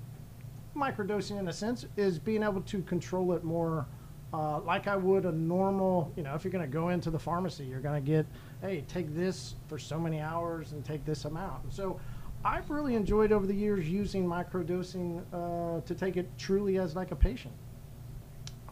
microdosing 0.78 1.40
in 1.40 1.48
a 1.48 1.54
sense 1.54 1.88
is 1.98 2.20
being 2.20 2.44
able 2.44 2.62
to 2.62 2.84
control 2.84 3.34
it 3.34 3.44
more 3.44 3.88
uh, 4.36 4.60
like 4.60 4.88
I 4.88 4.96
would 4.96 5.26
a 5.26 5.32
normal, 5.32 6.12
you 6.18 6.24
know, 6.24 6.36
if 6.36 6.44
you're 6.44 6.52
going 6.52 6.70
to 6.70 6.72
go 6.72 6.90
into 6.90 7.10
the 7.10 7.20
pharmacy, 7.20 7.66
you're 7.66 7.80
going 7.80 8.04
to 8.04 8.06
get, 8.06 8.26
hey, 8.62 8.84
take 8.88 9.14
this 9.16 9.56
for 9.68 9.78
so 9.78 10.00
many 10.00 10.20
hours 10.20 10.72
and 10.72 10.84
take 10.84 11.06
this 11.06 11.26
amount. 11.26 11.64
And 11.64 11.74
so 11.74 12.00
I've 12.44 12.70
really 12.70 12.96
enjoyed 12.96 13.32
over 13.32 13.46
the 13.46 13.54
years 13.56 13.90
using 13.90 14.26
microdosing 14.26 15.24
uh, 15.34 15.82
to 15.82 15.96
take 15.96 16.18
it 16.18 16.30
truly 16.38 16.78
as 16.78 16.96
like 16.96 17.12
a 17.12 17.16
patient. 17.16 17.54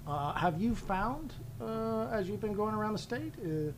Uh, 0.05 0.33
have 0.33 0.61
you 0.61 0.75
found, 0.75 1.33
uh, 1.61 2.07
as 2.11 2.27
you've 2.29 2.41
been 2.41 2.53
going 2.53 2.75
around 2.75 2.93
the 2.93 2.99
state, 2.99 3.33
uh, 3.45 3.71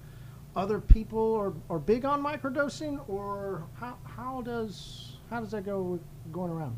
other 0.59 0.79
people 0.79 1.35
are, 1.35 1.53
are 1.69 1.79
big 1.79 2.05
on 2.05 2.23
microdosing, 2.23 3.07
or 3.09 3.63
how, 3.75 3.97
how 4.03 4.41
does 4.41 5.17
how 5.29 5.39
does 5.39 5.51
that 5.51 5.65
go 5.65 5.81
with 5.81 6.01
going 6.31 6.51
around? 6.51 6.77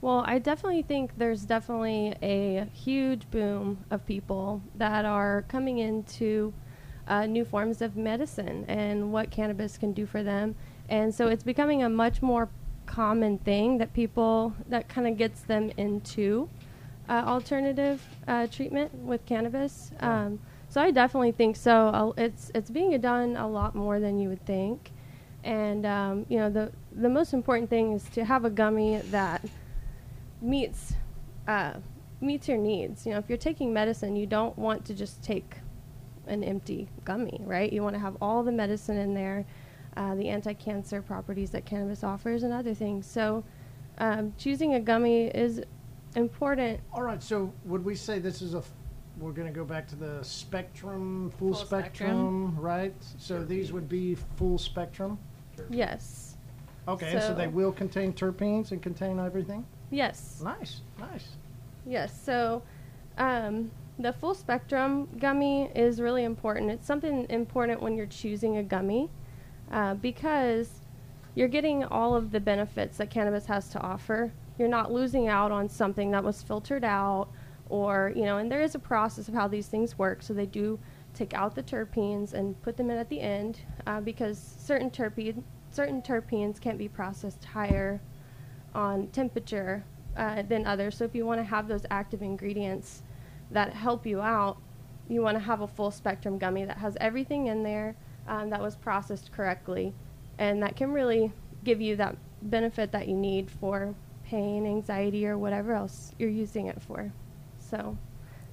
Well, 0.00 0.24
I 0.26 0.38
definitely 0.38 0.82
think 0.82 1.16
there's 1.16 1.44
definitely 1.44 2.14
a 2.22 2.66
huge 2.72 3.30
boom 3.30 3.84
of 3.90 4.04
people 4.06 4.60
that 4.74 5.04
are 5.04 5.42
coming 5.48 5.78
into 5.78 6.52
uh, 7.06 7.26
new 7.26 7.44
forms 7.44 7.82
of 7.82 7.96
medicine 7.96 8.64
and 8.68 9.12
what 9.12 9.30
cannabis 9.30 9.78
can 9.78 9.92
do 9.92 10.06
for 10.06 10.22
them. 10.22 10.54
And 10.88 11.14
so 11.14 11.28
it's 11.28 11.42
becoming 11.42 11.82
a 11.82 11.88
much 11.88 12.22
more 12.22 12.48
common 12.86 13.38
thing 13.38 13.78
that 13.78 13.92
people, 13.92 14.54
that 14.68 14.88
kind 14.88 15.06
of 15.06 15.16
gets 15.16 15.40
them 15.42 15.72
into 15.76 16.48
uh, 17.08 17.22
alternative 17.26 18.02
uh, 18.26 18.46
treatment 18.46 18.94
with 18.94 19.24
cannabis. 19.26 19.92
Um, 20.00 20.40
so 20.68 20.80
I 20.80 20.90
definitely 20.90 21.32
think 21.32 21.56
so. 21.56 22.14
It's, 22.16 22.50
it's 22.54 22.70
being 22.70 22.98
done 23.00 23.36
a 23.36 23.48
lot 23.48 23.74
more 23.74 24.00
than 24.00 24.18
you 24.18 24.28
would 24.28 24.44
think. 24.46 24.90
And, 25.44 25.86
um, 25.86 26.26
you 26.28 26.38
know, 26.38 26.50
the, 26.50 26.72
the 26.92 27.08
most 27.08 27.32
important 27.32 27.70
thing 27.70 27.92
is 27.92 28.04
to 28.10 28.24
have 28.24 28.44
a 28.44 28.50
gummy 28.50 28.98
that 29.10 29.44
meets 30.40 30.94
uh, 31.46 31.74
meets 32.20 32.48
your 32.48 32.58
needs. 32.58 33.06
You 33.06 33.12
know, 33.12 33.18
if 33.18 33.28
you're 33.28 33.38
taking 33.38 33.72
medicine, 33.72 34.16
you 34.16 34.26
don't 34.26 34.56
want 34.58 34.84
to 34.86 34.94
just 34.94 35.22
take 35.22 35.56
an 36.26 36.42
empty 36.44 36.88
gummy, 37.04 37.40
right? 37.44 37.72
You 37.72 37.82
want 37.82 37.94
to 37.94 38.00
have 38.00 38.16
all 38.20 38.42
the 38.42 38.52
medicine 38.52 38.96
in 38.96 39.14
there, 39.14 39.44
uh, 39.96 40.14
the 40.14 40.28
anti-cancer 40.28 41.02
properties 41.02 41.50
that 41.50 41.64
cannabis 41.64 42.04
offers, 42.04 42.42
and 42.42 42.52
other 42.52 42.74
things. 42.74 43.06
So, 43.06 43.44
um, 43.98 44.34
choosing 44.36 44.74
a 44.74 44.80
gummy 44.80 45.26
is 45.28 45.62
important. 46.14 46.80
All 46.92 47.02
right. 47.02 47.22
So 47.22 47.52
would 47.64 47.84
we 47.84 47.94
say 47.94 48.18
this 48.18 48.42
is 48.42 48.54
a? 48.54 48.58
f- 48.58 48.70
We're 49.18 49.32
going 49.32 49.48
to 49.48 49.54
go 49.58 49.64
back 49.64 49.88
to 49.88 49.96
the 49.96 50.22
spectrum, 50.22 51.30
full, 51.38 51.54
Full 51.54 51.64
spectrum, 51.66 52.08
spectrum. 52.10 52.56
right? 52.60 52.94
So 53.18 53.42
these 53.42 53.72
would 53.72 53.88
be 53.88 54.14
full 54.36 54.58
spectrum. 54.58 55.18
Yes. 55.70 56.36
Okay, 56.86 57.12
so, 57.12 57.20
So- 57.20 57.34
they 57.34 57.46
will 57.48 57.72
contain 57.72 58.12
terpenes 58.12 58.72
and 58.72 58.82
contain 58.82 59.18
everything. 59.18 59.64
Yes. 59.90 60.40
Nice, 60.44 60.82
nice. 60.98 61.28
Yes. 61.86 62.20
So, 62.20 62.62
um, 63.16 63.70
the 63.98 64.12
full 64.12 64.34
spectrum 64.34 65.08
gummy 65.18 65.70
is 65.74 66.00
really 66.00 66.24
important. 66.24 66.70
It's 66.70 66.86
something 66.86 67.26
important 67.30 67.80
when 67.80 67.96
you're 67.96 68.06
choosing 68.06 68.58
a 68.58 68.62
gummy 68.62 69.10
uh, 69.70 69.94
because 69.94 70.80
you're 71.34 71.48
getting 71.48 71.84
all 71.84 72.14
of 72.14 72.30
the 72.30 72.40
benefits 72.40 72.98
that 72.98 73.10
cannabis 73.10 73.46
has 73.46 73.68
to 73.70 73.80
offer. 73.80 74.32
You're 74.58 74.68
not 74.68 74.92
losing 74.92 75.28
out 75.28 75.50
on 75.50 75.68
something 75.68 76.10
that 76.10 76.24
was 76.24 76.42
filtered 76.42 76.84
out, 76.84 77.28
or 77.68 78.12
you 78.14 78.24
know. 78.24 78.38
And 78.38 78.50
there 78.50 78.62
is 78.62 78.74
a 78.74 78.78
process 78.78 79.28
of 79.28 79.34
how 79.34 79.48
these 79.48 79.66
things 79.66 79.98
work. 79.98 80.22
So 80.22 80.32
they 80.32 80.46
do 80.46 80.78
take 81.14 81.34
out 81.34 81.54
the 81.54 81.62
terpenes 81.62 82.32
and 82.34 82.60
put 82.62 82.76
them 82.76 82.90
in 82.90 82.98
at 82.98 83.08
the 83.08 83.20
end 83.20 83.60
uh, 83.86 84.00
because 84.00 84.38
certain 84.58 84.90
terpene 84.90 85.42
certain 85.70 86.00
terpenes 86.00 86.60
can't 86.60 86.78
be 86.78 86.88
processed 86.88 87.44
higher 87.44 88.00
on 88.74 89.08
temperature 89.08 89.84
uh, 90.16 90.42
than 90.42 90.66
others. 90.66 90.96
So 90.96 91.04
if 91.04 91.14
you 91.14 91.26
want 91.26 91.40
to 91.40 91.44
have 91.44 91.68
those 91.68 91.84
active 91.90 92.22
ingredients 92.22 93.02
that 93.50 93.72
help 93.72 94.06
you 94.06 94.20
out, 94.20 94.58
you 95.08 95.22
want 95.22 95.36
to 95.36 95.44
have 95.44 95.60
a 95.60 95.68
full 95.68 95.90
spectrum 95.90 96.38
gummy 96.38 96.64
that 96.64 96.78
has 96.78 96.96
everything 97.00 97.46
in 97.46 97.62
there 97.62 97.96
um, 98.26 98.50
that 98.50 98.60
was 98.60 98.76
processed 98.76 99.32
correctly, 99.32 99.94
and 100.38 100.62
that 100.62 100.76
can 100.76 100.92
really 100.92 101.32
give 101.64 101.80
you 101.80 101.96
that 101.96 102.16
benefit 102.42 102.92
that 102.92 103.08
you 103.08 103.16
need 103.16 103.50
for 103.50 103.94
pain, 104.24 104.66
anxiety, 104.66 105.26
or 105.26 105.38
whatever 105.38 105.72
else 105.72 106.12
you're 106.18 106.28
using 106.28 106.66
it 106.66 106.80
for. 106.82 107.12
So 107.58 107.96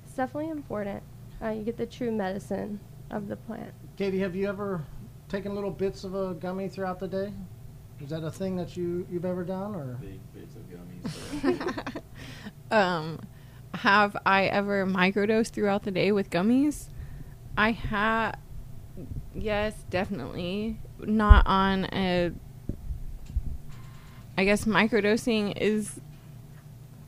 it's 0.04 0.14
definitely 0.14 0.52
important. 0.52 1.02
Uh, 1.42 1.50
you 1.50 1.64
get 1.64 1.78
the 1.78 1.86
true 1.86 2.12
medicine 2.12 2.80
of 3.10 3.28
the 3.28 3.36
plant. 3.36 3.74
Katie, 3.98 4.20
have 4.20 4.36
you 4.36 4.48
ever 4.48 4.86
taken 5.30 5.56
little 5.56 5.72
bits 5.72 6.04
of 6.04 6.14
a 6.16 6.34
gummy 6.36 6.70
throughout 6.70 7.00
the 7.00 7.08
day? 7.08 7.34
Is 8.00 8.10
that 8.10 8.24
a 8.24 8.32
thing 8.32 8.56
that 8.58 8.76
you 8.76 9.08
you've 9.10 9.26
ever 9.26 9.44
done, 9.44 9.76
or 9.76 9.98
Big 10.02 10.20
bits 10.34 10.56
of 10.56 10.64
gummies. 10.70 12.02
um, 12.72 13.20
have 13.84 14.16
I 14.26 14.46
ever 14.46 14.86
microdosed 14.86 15.50
throughout 15.50 15.84
the 15.84 15.92
day 15.92 16.14
with 16.14 16.30
gummies? 16.30 16.86
I 17.58 17.72
have. 17.72 18.36
Yes, 19.36 19.74
definitely. 19.90 20.78
Not 21.00 21.46
on 21.46 21.86
a. 21.92 22.32
I 24.38 24.46
guess 24.46 24.64
microdosing 24.64 25.58
is 25.58 26.00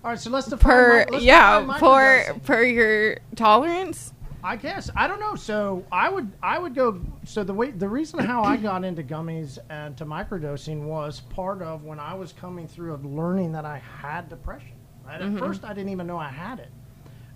all 0.03 0.11
right? 0.11 0.19
So 0.19 0.29
let's 0.29 0.47
define. 0.47 0.59
per 0.59 1.05
mi- 1.05 1.11
let's 1.13 1.23
yeah 1.23 1.61
define 1.61 1.79
for 1.79 2.39
per 2.41 2.63
your 2.63 3.17
tolerance. 3.37 4.13
I 4.43 4.57
guess 4.57 4.91
I 4.97 5.07
don't 5.07 5.21
know. 5.21 5.35
So 5.35 5.85
I 5.93 6.09
would 6.09 6.29
I 6.43 6.59
would 6.59 6.75
go. 6.75 6.99
So 7.23 7.45
the 7.45 7.53
way 7.53 7.71
the 7.71 7.87
reason 7.87 8.19
how 8.19 8.43
I 8.43 8.57
got 8.57 8.83
into 8.83 9.01
gummies 9.01 9.59
and 9.69 9.95
to 9.97 10.05
microdosing 10.05 10.83
was 10.83 11.21
part 11.21 11.61
of 11.61 11.85
when 11.85 11.99
I 12.01 12.13
was 12.13 12.33
coming 12.33 12.67
through 12.67 12.93
of 12.93 13.05
learning 13.05 13.53
that 13.53 13.65
I 13.65 13.81
had 14.01 14.27
depression. 14.27 14.74
Right? 15.05 15.21
At 15.21 15.37
first, 15.39 15.63
I 15.63 15.73
didn't 15.73 15.89
even 15.89 16.07
know 16.07 16.17
I 16.17 16.29
had 16.29 16.59
it, 16.59 16.69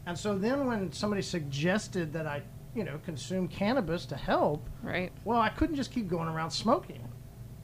and 0.06 0.18
so 0.18 0.38
then 0.38 0.66
when 0.66 0.92
somebody 0.92 1.22
suggested 1.22 2.12
that 2.14 2.26
I 2.28 2.42
you 2.76 2.84
know 2.84 3.00
consume 3.06 3.48
cannabis 3.48 4.06
to 4.08 4.16
help, 4.16 4.68
Right. 4.84 5.12
well, 5.26 5.40
I 5.40 5.50
couldn't 5.50 5.76
just 5.76 5.92
keep 5.92 6.08
going 6.08 6.28
around 6.28 6.52
smoking. 6.52 7.08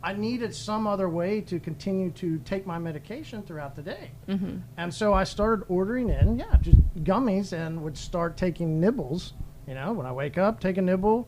I 0.03 0.13
needed 0.13 0.53
some 0.53 0.85
other 0.85 1.09
way 1.09 1.41
to 1.41 1.59
continue 1.59 2.11
to 2.11 2.37
take 2.39 2.67
my 2.67 2.77
medication 2.77 3.41
throughout 3.41 3.75
the 3.75 3.81
day. 3.81 4.11
Mm-hmm. 4.27 4.57
And 4.77 4.93
so 4.93 5.13
I 5.13 5.23
started 5.23 5.65
ordering 5.67 6.09
in, 6.09 6.37
yeah, 6.37 6.57
just 6.61 6.77
gummies 7.03 7.53
and 7.53 7.81
would 7.81 7.97
start 7.97 8.37
taking 8.37 8.79
nibbles. 8.79 9.33
You 9.67 9.73
know, 9.73 9.93
when 9.93 10.05
I 10.05 10.11
wake 10.11 10.37
up, 10.37 10.59
take 10.59 10.77
a 10.77 10.81
nibble. 10.83 11.27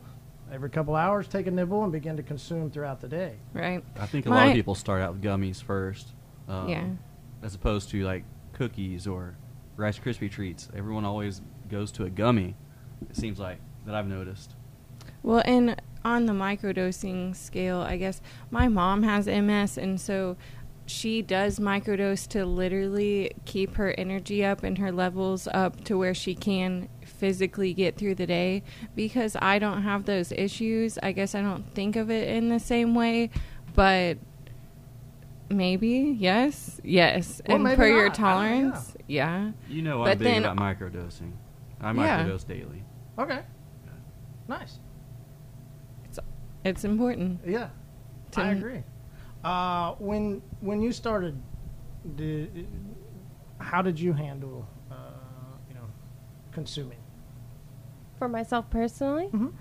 Every 0.51 0.69
couple 0.69 0.95
hours, 0.95 1.27
take 1.27 1.47
a 1.47 1.51
nibble 1.51 1.81
and 1.83 1.91
begin 1.91 2.15
to 2.17 2.23
consume 2.23 2.69
throughout 2.69 3.01
the 3.01 3.07
day. 3.07 3.37
Right. 3.51 3.83
I 3.99 4.05
think 4.05 4.27
a 4.27 4.29
lot 4.29 4.47
of 4.49 4.53
people 4.53 4.75
start 4.75 5.01
out 5.01 5.13
with 5.13 5.23
gummies 5.23 5.61
first. 5.61 6.09
Um, 6.47 6.69
Yeah. 6.69 6.85
As 7.41 7.55
opposed 7.55 7.89
to 7.89 8.03
like 8.03 8.25
cookies 8.57 9.07
or 9.07 9.35
Rice 9.75 9.99
Krispie 9.99 10.31
treats. 10.31 10.69
Everyone 10.75 11.05
always 11.05 11.41
goes 11.69 11.91
to 11.93 12.05
a 12.05 12.09
gummy. 12.09 12.55
It 13.09 13.15
seems 13.15 13.39
like 13.39 13.59
that 13.85 13.95
I've 13.95 14.07
noticed. 14.07 14.55
Well, 15.23 15.43
and 15.45 15.81
on 16.03 16.25
the 16.25 16.33
microdosing 16.33 17.35
scale, 17.35 17.81
I 17.81 17.97
guess 17.97 18.21
my 18.49 18.67
mom 18.67 19.03
has 19.03 19.27
MS, 19.27 19.77
and 19.77 19.99
so 19.99 20.37
she 20.85 21.21
does 21.21 21.59
microdose 21.59 22.27
to 22.29 22.45
literally 22.45 23.31
keep 23.45 23.75
her 23.75 23.93
energy 23.97 24.43
up 24.43 24.63
and 24.63 24.77
her 24.77 24.91
levels 24.91 25.47
up 25.53 25.83
to 25.83 25.97
where 25.97 26.13
she 26.13 26.33
can 26.33 26.87
physically 27.05 27.73
get 27.73 27.97
through 27.97 28.15
the 28.15 28.25
day. 28.25 28.63
Because 28.95 29.35
I 29.41 29.59
don't 29.59 29.83
have 29.83 30.05
those 30.05 30.31
issues, 30.31 30.97
I 31.03 31.11
guess 31.11 31.35
I 31.35 31.41
don't 31.41 31.73
think 31.75 31.95
of 31.95 32.09
it 32.09 32.29
in 32.29 32.49
the 32.49 32.59
same 32.59 32.95
way, 32.95 33.29
but 33.75 34.17
maybe, 35.49 36.15
yes, 36.17 36.79
yes. 36.83 37.41
Well, 37.47 37.55
and 37.55 37.63
maybe 37.63 37.75
per 37.77 37.87
your 37.87 38.07
not. 38.07 38.19
I 38.19 38.23
don't 38.43 38.61
know, 38.63 38.69
tolerance, 38.71 38.95
yeah. 39.07 39.51
You 39.69 39.81
know 39.81 39.99
But 39.99 40.11
I'm 40.11 40.17
big 40.19 40.27
then- 40.27 40.45
about 40.45 40.57
microdosing. 40.57 41.31
I 41.81 41.91
Yeah. 41.93 42.23
microdose 42.25 42.47
daily. 42.47 42.83
Okay. 43.19 43.41
Nice. 44.47 44.79
It's 46.63 46.83
important. 46.83 47.39
Yeah. 47.45 47.69
To- 48.31 48.41
I 48.41 48.51
agree. 48.51 48.83
Uh, 49.43 49.93
when 49.99 50.41
when 50.59 50.81
you 50.81 50.91
started, 50.91 51.41
did, 52.15 52.67
how 53.59 53.81
did 53.81 53.97
you 53.99 54.11
handle, 54.13 54.67
uh, 54.91 54.95
you 55.69 55.75
know, 55.75 55.85
consuming? 56.51 56.97
For 58.17 58.27
myself 58.27 58.69
personally, 58.69 59.29
Mhm. 59.31 59.53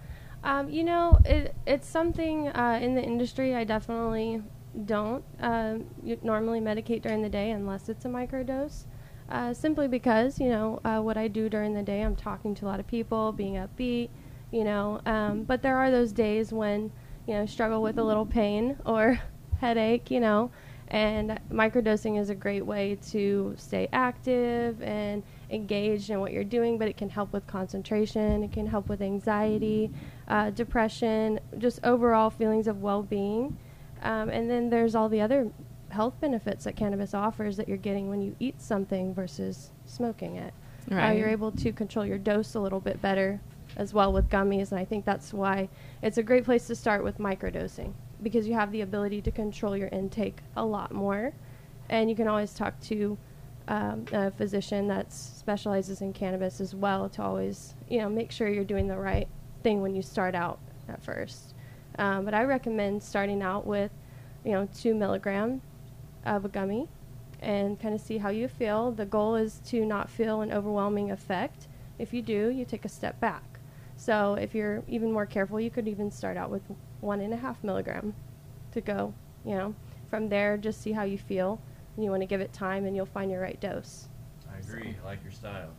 um, 0.43 0.69
you 0.69 0.83
know, 0.83 1.19
it, 1.25 1.55
it's 1.67 1.87
something 1.87 2.49
uh, 2.49 2.79
in 2.83 2.95
the 2.95 3.03
industry 3.03 3.55
I 3.55 3.63
definitely 3.65 4.43
don't 4.85 5.25
um, 5.41 5.87
normally 6.23 6.61
medicate 6.61 7.03
during 7.03 7.23
the 7.23 7.29
day 7.29 7.51
unless 7.51 7.89
it's 7.89 8.05
a 8.05 8.09
microdose. 8.09 8.85
Uh, 9.29 9.53
simply 9.53 9.89
because, 9.89 10.39
you 10.39 10.49
know, 10.49 10.81
uh, 10.85 11.01
what 11.01 11.17
I 11.17 11.27
do 11.27 11.49
during 11.49 11.75
the 11.75 11.83
day, 11.83 12.03
I'm 12.03 12.15
talking 12.15 12.55
to 12.57 12.67
a 12.67 12.69
lot 12.69 12.79
of 12.79 12.87
people, 12.87 13.33
being 13.33 13.55
upbeat, 13.55 14.09
you 14.53 14.63
know. 14.63 15.01
Um, 15.05 15.43
but 15.43 15.63
there 15.63 15.77
are 15.77 15.91
those 15.91 16.13
days 16.13 16.53
when, 16.53 16.93
you 17.27 17.35
know, 17.35 17.47
struggle 17.47 17.83
with 17.83 17.99
a 17.99 18.05
little 18.05 18.27
pain 18.27 18.77
or 18.87 19.19
headache, 19.61 20.11
you 20.11 20.21
know. 20.21 20.51
And 20.89 21.41
microdosing 21.51 22.21
is 22.21 22.31
a 22.31 22.35
great 22.35 22.65
way 22.65 22.97
to 23.09 23.55
stay 23.57 23.89
active 23.93 24.81
and 24.81 25.25
engaged 25.51 26.11
in 26.11 26.21
what 26.21 26.33
you're 26.33 26.45
doing, 26.45 26.79
but 26.79 26.87
it 26.87 26.97
can 26.97 27.09
help 27.09 27.33
with 27.33 27.45
concentration, 27.49 28.45
it 28.45 28.53
can 28.53 28.67
help 28.69 28.89
with 28.89 29.03
anxiety, 29.03 29.91
uh, 30.29 30.51
depression, 30.51 31.41
just 31.59 31.81
overall 31.83 32.31
feelings 32.31 32.69
of 32.69 32.83
well 32.83 33.03
being. 33.03 33.59
Um, 34.07 34.29
and 34.29 34.49
then 34.49 34.71
there's 34.71 34.95
all 34.95 35.09
the 35.09 35.21
other 35.21 35.51
health 35.89 36.15
benefits 36.21 36.65
that 36.65 36.77
cannabis 36.77 37.13
offers 37.13 37.57
that 37.57 37.67
you're 37.67 37.77
getting 37.77 38.09
when 38.09 38.23
you 38.23 38.37
eat 38.39 38.63
something 38.63 39.13
versus 39.13 39.73
smoking 39.85 40.37
it. 40.37 40.55
Right. 40.89 41.19
you're 41.19 41.29
able 41.29 41.51
to 41.51 41.73
control 41.73 42.07
your 42.07 42.19
dose 42.19 42.55
a 42.55 42.61
little 42.61 42.79
bit 42.79 43.03
better 43.03 43.41
as 43.77 43.93
well 43.93 44.13
with 44.13 44.29
gummies, 44.29 44.71
and 44.71 44.79
I 44.79 44.85
think 44.85 45.05
that's 45.05 45.33
why 45.33 45.69
it's 46.01 46.19
a 46.19 46.23
great 46.23 46.45
place 46.45 46.69
to 46.69 46.77
start 46.77 47.03
with 47.03 47.19
microdosing 47.19 47.93
because 48.23 48.47
you 48.47 48.55
have 48.55 48.71
the 48.71 48.83
ability 48.83 49.21
to 49.23 49.33
control 49.33 49.77
your 49.77 49.89
intake 49.89 50.39
a 50.57 50.65
lot 50.65 50.93
more, 50.93 51.33
and 51.89 52.09
you 52.09 52.15
can 52.15 52.29
always 52.29 52.55
talk 52.55 52.79
to 52.83 53.19
um, 53.67 54.05
a 54.13 54.31
physician 54.31 54.87
that 54.87 55.13
specializes 55.13 56.01
in 56.01 56.13
cannabis 56.13 56.61
as 56.61 56.73
well 56.73 57.09
to 57.09 57.23
always 57.23 57.75
you 57.89 57.99
know 57.99 58.09
make 58.09 58.31
sure 58.31 58.49
you're 58.49 58.63
doing 58.63 58.87
the 58.87 58.97
right 58.97 59.27
thing 59.65 59.83
when 59.83 59.97
you 59.97 60.03
start 60.03 60.37
out 60.37 60.61
at 60.89 61.03
first. 61.03 61.56
Um, 61.99 62.25
but 62.25 62.35
I 62.35 62.45
recommend 62.45 63.03
starting 63.03 63.43
out 63.43 63.67
with 63.67 63.91
you 64.45 64.53
know 64.53 64.69
two 64.75 64.95
milligram 64.95 65.63
of 66.25 66.45
a 66.45 66.49
gummy 66.49 66.89
and 67.41 67.79
kind 67.81 67.95
of 67.95 68.01
see 68.01 68.19
how 68.19 68.31
you 68.31 68.49
feel. 68.49 68.91
The 68.93 69.07
goal 69.07 69.37
is 69.37 69.61
to 69.67 69.85
not 69.85 70.11
feel 70.11 70.41
an 70.41 70.53
overwhelming 70.53 71.11
effect. 71.11 71.69
If 71.99 72.13
you 72.13 72.23
do, 72.23 72.49
you 72.49 72.65
take 72.65 72.85
a 72.85 72.89
step 72.89 73.21
back. 73.21 73.61
So 73.97 74.35
if 74.35 74.55
you're 74.55 74.83
even 74.89 75.13
more 75.13 75.27
careful, 75.27 75.61
you 75.61 75.71
could 75.71 75.89
even 75.89 76.11
start 76.11 76.37
out 76.37 76.51
with 76.51 76.63
one 77.01 77.21
and 77.21 77.33
a 77.33 77.37
half 77.37 77.63
milligram 77.65 78.15
to 78.73 78.81
go. 78.81 79.15
You 79.45 79.55
know, 79.55 79.75
from 80.11 80.29
there, 80.29 80.57
just 80.57 80.81
see 80.83 80.93
how 80.93 81.05
you 81.05 81.19
feel. 81.19 81.61
And 81.95 82.05
you 82.05 82.11
want 82.11 82.23
to 82.23 82.27
give 82.27 82.41
it 82.41 82.53
time, 82.53 82.85
and 82.85 82.95
you'll 82.95 83.07
find 83.07 83.31
your 83.31 83.41
right 83.41 83.59
dose. 83.59 84.09
I 84.53 84.59
agree. 84.59 84.95
I 85.03 85.07
like 85.07 85.23
your 85.23 85.33
style. 85.33 85.71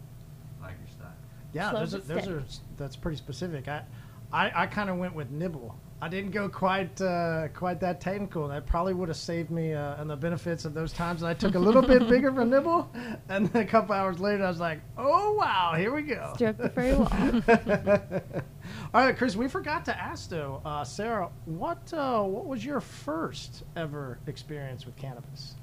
Like 0.62 0.74
your 0.80 0.90
style. 0.90 1.14
Yeah, 1.54 1.70
Slow 1.72 1.80
those 1.82 1.96
are, 1.96 2.00
those 2.00 2.28
are 2.28 2.44
that's 2.78 2.96
pretty 2.96 3.18
specific. 3.18 3.68
I 3.68 3.84
I, 4.32 4.64
I 4.64 4.68
kind 4.68 4.90
of 4.90 4.98
went 4.98 5.14
with 5.14 5.30
nibble. 5.30 5.76
I 6.00 6.10
didn't 6.10 6.30
go 6.32 6.48
quite 6.48 7.01
uh, 7.01 7.48
quite 7.56 7.80
that 7.80 8.00
technical. 8.01 8.48
That 8.50 8.68
probably 8.68 8.94
would 8.94 9.10
have 9.10 9.18
saved 9.18 9.50
me 9.50 9.74
uh, 9.74 10.00
and 10.00 10.08
the 10.08 10.16
benefits 10.16 10.63
of 10.63 10.75
those 10.75 10.94
times 10.94 11.22
that 11.22 11.27
I 11.27 11.34
took 11.34 11.56
a 11.56 11.60
little 11.60 11.82
bit 11.82 12.08
bigger 12.10 12.27
of 12.27 12.38
a 12.38 12.46
nibble, 12.46 12.92
and 13.30 13.48
then 13.48 13.63
a 13.63 13.66
couple 13.66 13.96
hours 13.96 14.20
later 14.20 14.46
I 14.46 14.48
was 14.48 14.60
like, 14.60 14.82
oh 14.96 15.34
wow, 15.34 15.74
here 15.75 15.94
we 15.94 16.04
go. 16.04 16.34
Stroke 16.36 16.58
the 16.58 16.70
furry 16.70 16.94
wall. 16.94 17.10
All 18.94 19.06
right, 19.06 19.18
Chris. 19.18 19.36
We 19.36 19.48
forgot 19.48 19.86
to 19.86 20.00
ask 20.00 20.30
though, 20.30 20.62
uh, 20.63 20.84
Sarah. 20.84 21.30
What 21.46 21.92
uh, 21.94 22.22
what 22.22 22.46
was 22.46 22.63
your 22.63 22.80
first 22.80 23.63
ever 23.75 24.20
experience 24.27 24.86
with 24.86 24.96
cannabis? 24.98 25.56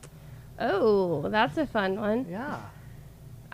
Oh, 0.59 1.29
that's 1.29 1.59
a 1.59 1.67
fun 1.67 2.00
one. 2.00 2.26
Yeah. 2.29 2.61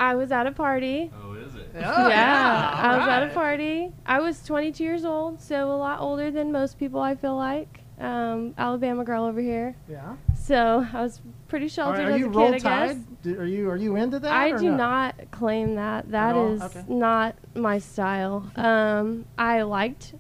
I 0.01 0.15
was 0.17 0.33
at 0.33 0.47
a 0.47 0.53
party. 0.53 1.11
Oh, 1.23 1.35
is 1.35 1.55
it? 1.55 1.71
Oh, 1.77 2.09
yeah, 2.09 2.71
I 2.75 2.97
was 2.99 3.07
at 3.07 3.23
a 3.23 3.29
party. 3.35 3.93
I 4.07 4.19
was 4.21 4.43
22 4.45 4.83
years 4.83 5.05
old, 5.05 5.41
so 5.41 5.71
a 5.71 5.77
lot 5.77 6.01
older 6.01 6.31
than 6.31 6.51
most 6.51 6.79
people. 6.79 7.01
I 7.01 7.15
feel 7.15 7.37
like 7.37 7.81
um, 8.01 8.55
Alabama 8.57 9.05
girl 9.05 9.25
over 9.25 9.41
here. 9.41 9.77
Yeah. 9.89 10.17
So 10.35 10.87
I 10.93 11.03
was 11.03 11.21
pretty 11.49 11.69
sheltered 11.69 12.09
are 12.09 12.13
as 12.13 12.19
you 12.19 12.27
a 12.27 12.31
roll 12.31 12.47
kid, 12.53 12.55
I 12.55 12.59
guess. 12.87 12.95
tide? 12.97 13.23
Do- 13.23 13.39
Are 13.39 13.45
you 13.45 13.69
are 13.69 13.77
you 13.77 13.97
into 13.97 14.19
that? 14.19 14.33
I 14.33 14.53
or 14.53 14.59
do 14.59 14.71
no? 14.71 14.77
not 14.77 15.31
claim 15.31 15.75
that. 15.75 16.11
That 16.11 16.35
all? 16.35 16.53
is 16.55 16.63
Okay. 16.63 16.83
not 16.89 17.37
my 17.55 17.79
style. 17.79 18.51
Um, 18.57 19.27
I 19.37 19.63
liked 19.63 20.15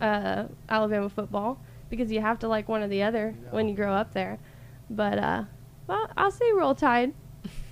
uh, 0.00 0.44
Alabama 0.70 1.10
football 1.10 1.60
because 1.90 2.10
you 2.10 2.22
have 2.22 2.38
to 2.38 2.48
like 2.48 2.68
one 2.70 2.82
or 2.82 2.88
the 2.88 3.02
other 3.02 3.34
Yeah. 3.44 3.50
when 3.50 3.68
you 3.68 3.74
grow 3.74 3.92
up 3.92 4.14
there. 4.14 4.38
But 4.88 5.18
uh, 5.18 5.44
well, 5.86 6.10
I'll 6.16 6.30
say 6.30 6.50
roll 6.52 6.74
tide. 6.74 7.12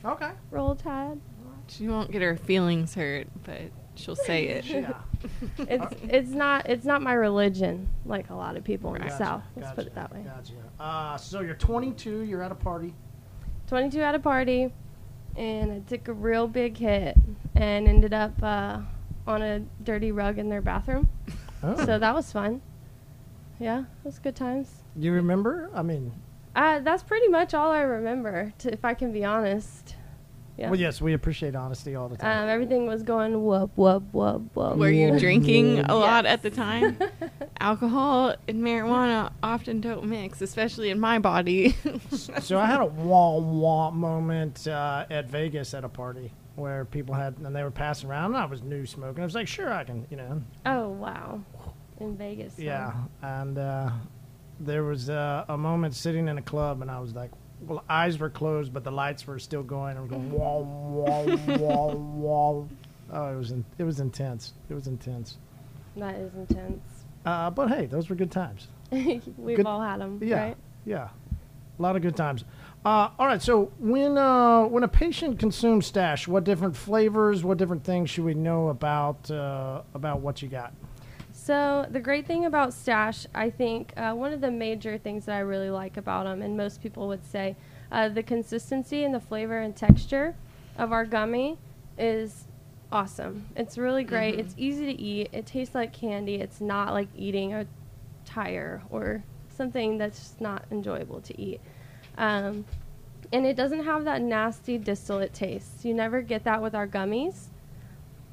Okay. 0.04 0.30
Roll 0.50 0.74
tide. 0.74 1.20
She 1.68 1.88
won't 1.88 2.10
get 2.10 2.22
her 2.22 2.36
feelings 2.36 2.94
hurt, 2.94 3.28
but 3.44 3.60
she'll 3.94 4.16
say 4.16 4.46
it. 4.48 4.64
Yeah. 4.64 4.94
It's 5.58 5.94
it's 6.08 6.30
not 6.30 6.68
it's 6.68 6.84
not 6.84 7.02
my 7.02 7.12
religion 7.12 7.88
like 8.04 8.30
a 8.30 8.34
lot 8.34 8.56
of 8.56 8.64
people 8.64 8.94
in 8.94 9.02
the 9.02 9.08
Gotcha, 9.08 9.24
South. 9.24 9.42
Let's 9.56 9.68
gotcha, 9.68 9.76
put 9.76 9.86
it 9.86 9.94
that 9.94 10.12
way. 10.12 10.22
Gotcha. 10.22 10.52
Uh, 10.80 11.16
so 11.16 11.40
you're 11.40 11.54
22. 11.54 12.22
You're 12.22 12.42
at 12.42 12.50
a 12.52 12.56
party. 12.56 12.94
22 13.68 14.00
at 14.02 14.14
a 14.14 14.18
party, 14.18 14.72
and 15.36 15.72
I 15.72 15.78
took 15.88 16.08
a 16.08 16.12
real 16.12 16.46
big 16.46 16.76
hit 16.76 17.16
and 17.54 17.88
ended 17.88 18.12
up 18.12 18.42
uh, 18.42 18.80
on 19.26 19.40
a 19.42 19.60
dirty 19.82 20.12
rug 20.12 20.38
in 20.38 20.48
their 20.48 20.60
bathroom. 20.60 21.08
Oh. 21.62 21.76
So 21.86 21.98
that 21.98 22.14
was 22.14 22.30
fun. 22.32 22.60
Yeah, 23.60 23.80
it 23.80 24.04
was 24.04 24.18
good 24.18 24.34
times. 24.34 24.82
You 24.96 25.12
remember? 25.12 25.70
I 25.72 25.82
mean, 25.82 26.12
Uh, 26.54 26.80
that's 26.80 27.02
pretty 27.02 27.28
much 27.28 27.54
all 27.54 27.70
I 27.72 27.80
remember, 27.82 28.52
to, 28.58 28.72
if 28.72 28.84
I 28.84 28.94
can 28.94 29.12
be 29.12 29.24
honest. 29.24 29.96
Yeah. 30.58 30.68
well, 30.68 30.78
yes, 30.78 31.00
we 31.00 31.14
appreciate 31.14 31.56
honesty 31.56 31.94
all 31.94 32.10
the 32.10 32.16
time. 32.18 32.42
Um, 32.44 32.48
everything 32.50 32.86
was 32.86 33.02
going 33.02 33.42
whoop, 33.42 33.70
whoop, 33.74 34.02
whoop, 34.12 34.54
whoop. 34.54 34.76
Were 34.76 34.90
you 34.90 35.18
drinking 35.18 35.78
a 35.88 35.94
lot 35.96 36.24
Yes. 36.24 36.34
at 36.34 36.42
the 36.42 36.50
time? 36.50 36.98
Alcohol 37.60 38.34
and 38.46 38.58
marijuana 38.62 39.32
often 39.42 39.80
don't 39.80 40.04
mix, 40.04 40.42
especially 40.42 40.90
in 40.90 41.00
my 41.00 41.18
body. 41.18 41.74
so 42.40 42.58
I 42.58 42.66
had 42.66 42.80
a 42.80 42.84
wah 42.86 43.38
wah 43.38 43.90
moment 43.90 44.66
uh, 44.68 45.06
at 45.10 45.30
Vegas 45.30 45.72
at 45.72 45.84
a 45.84 45.88
party 45.88 46.30
where 46.56 46.84
people 46.84 47.14
had 47.14 47.38
and 47.38 47.56
they 47.56 47.62
were 47.62 47.70
passing 47.70 48.10
around. 48.10 48.34
And 48.34 48.36
I 48.36 48.44
was 48.44 48.62
new 48.62 48.84
smoking. 48.84 49.22
I 49.22 49.24
was 49.26 49.34
like, 49.34 49.48
sure, 49.48 49.72
I 49.72 49.84
can, 49.84 50.06
you 50.10 50.18
know, 50.18 50.42
Oh, 50.66 50.90
wow. 50.90 51.40
In 51.98 52.14
Vegas. 52.16 52.54
huh? 52.56 52.62
yeah. 52.62 52.92
And 53.22 53.56
uh, 53.56 53.90
there 54.64 54.84
was 54.84 55.10
uh, 55.10 55.44
a 55.48 55.56
moment 55.58 55.94
sitting 55.94 56.28
in 56.28 56.38
a 56.38 56.42
club, 56.42 56.82
and 56.82 56.90
I 56.90 57.00
was 57.00 57.14
like, 57.14 57.30
well, 57.60 57.84
eyes 57.88 58.18
were 58.18 58.30
closed, 58.30 58.72
but 58.72 58.84
the 58.84 58.90
lights 58.90 59.26
were 59.26 59.38
still 59.38 59.62
going. 59.62 59.96
And 59.96 60.08
going 60.08 60.30
wah 60.32 60.58
wah 60.58 61.24
wah 61.56 61.94
wah. 61.94 62.64
Oh, 63.12 63.32
it 63.32 63.36
was 63.36 63.50
in, 63.52 63.64
it 63.78 63.84
was 63.84 64.00
intense. 64.00 64.54
It 64.70 64.74
was 64.74 64.86
intense. 64.86 65.36
That 65.96 66.14
is 66.16 66.32
intense. 66.34 66.82
Uh, 67.26 67.50
but 67.50 67.68
hey, 67.68 67.86
those 67.86 68.08
were 68.08 68.16
good 68.16 68.30
times. 68.32 68.68
We've 68.90 69.56
Good- 69.56 69.66
all 69.66 69.80
had 69.80 70.00
them, 70.00 70.18
Yeah, 70.22 70.40
right? 70.42 70.56
yeah, 70.84 71.08
a 71.78 71.82
lot 71.82 71.94
of 71.96 72.02
good 72.02 72.16
times. 72.16 72.44
Uh, 72.84 73.10
all 73.18 73.26
right, 73.26 73.40
so 73.40 73.70
when 73.78 74.18
uh, 74.18 74.62
when 74.64 74.82
a 74.82 74.88
patient 74.88 75.38
consumes 75.38 75.86
stash, 75.86 76.26
what 76.26 76.42
different 76.44 76.76
flavors, 76.76 77.44
what 77.44 77.58
different 77.58 77.84
things 77.84 78.10
should 78.10 78.24
we 78.24 78.34
know 78.34 78.68
about 78.68 79.30
uh, 79.30 79.82
about 79.94 80.20
what 80.20 80.42
you 80.42 80.48
got? 80.48 80.72
So 81.44 81.86
the 81.90 81.98
great 81.98 82.24
thing 82.24 82.44
about 82.44 82.72
Stash, 82.72 83.26
I 83.34 83.50
think, 83.50 83.92
uh, 83.96 84.12
one 84.12 84.32
of 84.32 84.40
the 84.40 84.50
major 84.52 84.96
things 84.96 85.24
that 85.24 85.34
I 85.34 85.40
really 85.40 85.70
like 85.70 85.96
about 85.96 86.22
them, 86.22 86.40
and 86.40 86.56
most 86.56 86.80
people 86.80 87.08
would 87.08 87.26
say, 87.26 87.56
uh, 87.90 88.10
the 88.10 88.22
consistency 88.22 89.02
and 89.02 89.12
the 89.12 89.18
flavor 89.18 89.58
and 89.58 89.74
texture 89.74 90.36
of 90.78 90.92
our 90.92 91.04
gummy 91.04 91.58
is 91.98 92.44
awesome. 92.92 93.48
It's 93.56 93.76
really 93.76 94.04
great. 94.04 94.38
It's 94.38 94.54
easy 94.56 94.86
to 94.94 95.02
eat. 95.02 95.30
It 95.32 95.44
tastes 95.44 95.74
like 95.74 95.92
candy. 95.92 96.36
It's 96.36 96.60
not 96.60 96.92
like 96.92 97.08
eating 97.16 97.54
a 97.54 97.66
tire 98.24 98.80
or 98.88 99.24
something 99.48 99.98
that's 99.98 100.20
just 100.20 100.40
not 100.40 100.64
enjoyable 100.70 101.20
to 101.22 101.40
eat. 101.40 101.60
Um, 102.18 102.64
and 103.32 103.44
it 103.44 103.56
doesn't 103.56 103.82
have 103.82 104.04
that 104.04 104.22
nasty 104.22 104.78
distillate 104.78 105.34
taste. 105.34 105.84
You 105.84 105.92
never 105.92 106.22
get 106.22 106.44
that 106.44 106.62
with 106.62 106.76
our 106.76 106.86
gummies. 106.86 107.46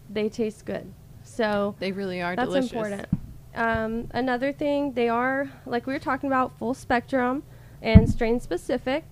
They 0.08 0.30
taste 0.30 0.63
good. 0.63 0.93
So 1.39 1.73
they 1.80 1.93
really 1.93 2.21
are 2.21 2.36
that's 2.36 2.49
delicious. 2.49 2.73
important. 2.73 3.08
Um, 3.56 4.10
another 4.12 4.52
thing, 4.52 4.91
they 4.91 5.08
are 5.08 5.49
like 5.65 5.88
we 5.88 5.93
were 5.93 5.99
talking 5.99 6.28
about, 6.28 6.58
full 6.60 6.73
spectrum 6.73 7.43
and 7.82 8.10
strain 8.10 8.41
specific. 8.41 9.06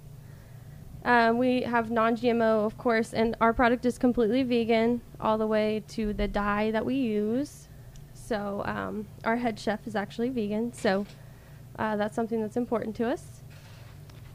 Um, 1.06 1.38
we 1.38 1.62
have 1.62 1.90
non-GMO, 1.90 2.66
of 2.66 2.78
course, 2.78 3.14
and 3.14 3.38
our 3.40 3.54
product 3.54 3.86
is 3.86 3.98
completely 3.98 4.44
vegan, 4.44 5.00
all 5.22 5.38
the 5.38 5.48
way 5.48 5.84
to 5.96 6.12
the 6.12 6.28
dye 6.28 6.70
that 6.72 6.86
we 6.86 6.96
use. 6.96 7.70
So 8.14 8.62
um, 8.66 9.08
our 9.24 9.38
head 9.38 9.58
chef 9.58 9.88
is 9.88 9.96
actually 9.96 10.28
vegan, 10.28 10.74
so 10.74 11.06
uh, 11.80 11.96
that's 11.96 12.14
something 12.14 12.42
that's 12.42 12.58
important 12.58 12.94
to 12.98 13.08
us. 13.10 13.24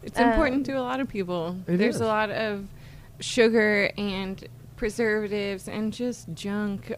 It's 0.02 0.18
important 0.18 0.56
Um, 0.56 0.64
to 0.64 0.72
a 0.80 0.80
lot 0.80 1.00
of 1.00 1.08
people. 1.08 1.58
It 1.66 1.76
There's 1.76 1.96
is. 1.96 2.00
a 2.00 2.06
lot 2.06 2.30
of 2.30 2.68
sugar 3.20 3.92
and 3.98 4.42
preservatives 4.76 5.68
and 5.68 5.92
just 5.92 6.32
junk 6.32 6.90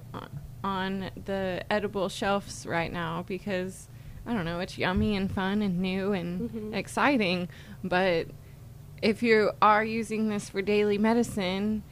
on, 0.64 1.02
on 1.04 1.10
the 1.24 1.62
edible 1.70 2.08
shelves 2.08 2.66
right 2.66 2.92
now 2.92 3.24
because 3.26 3.88
I 4.26 4.32
don't 4.32 4.46
know, 4.46 4.60
it's 4.60 4.78
yummy 4.78 5.14
and 5.16 5.30
fun 5.30 5.60
and 5.60 5.80
new 5.80 6.12
and 6.12 6.50
Mhm. 6.50 6.74
exciting, 6.74 7.48
but 7.82 8.28
if 9.02 9.22
you 9.22 9.50
are 9.60 9.84
using 9.84 10.28
this 10.28 10.48
for 10.48 10.62
daily 10.62 10.96
medicine, 10.96 11.82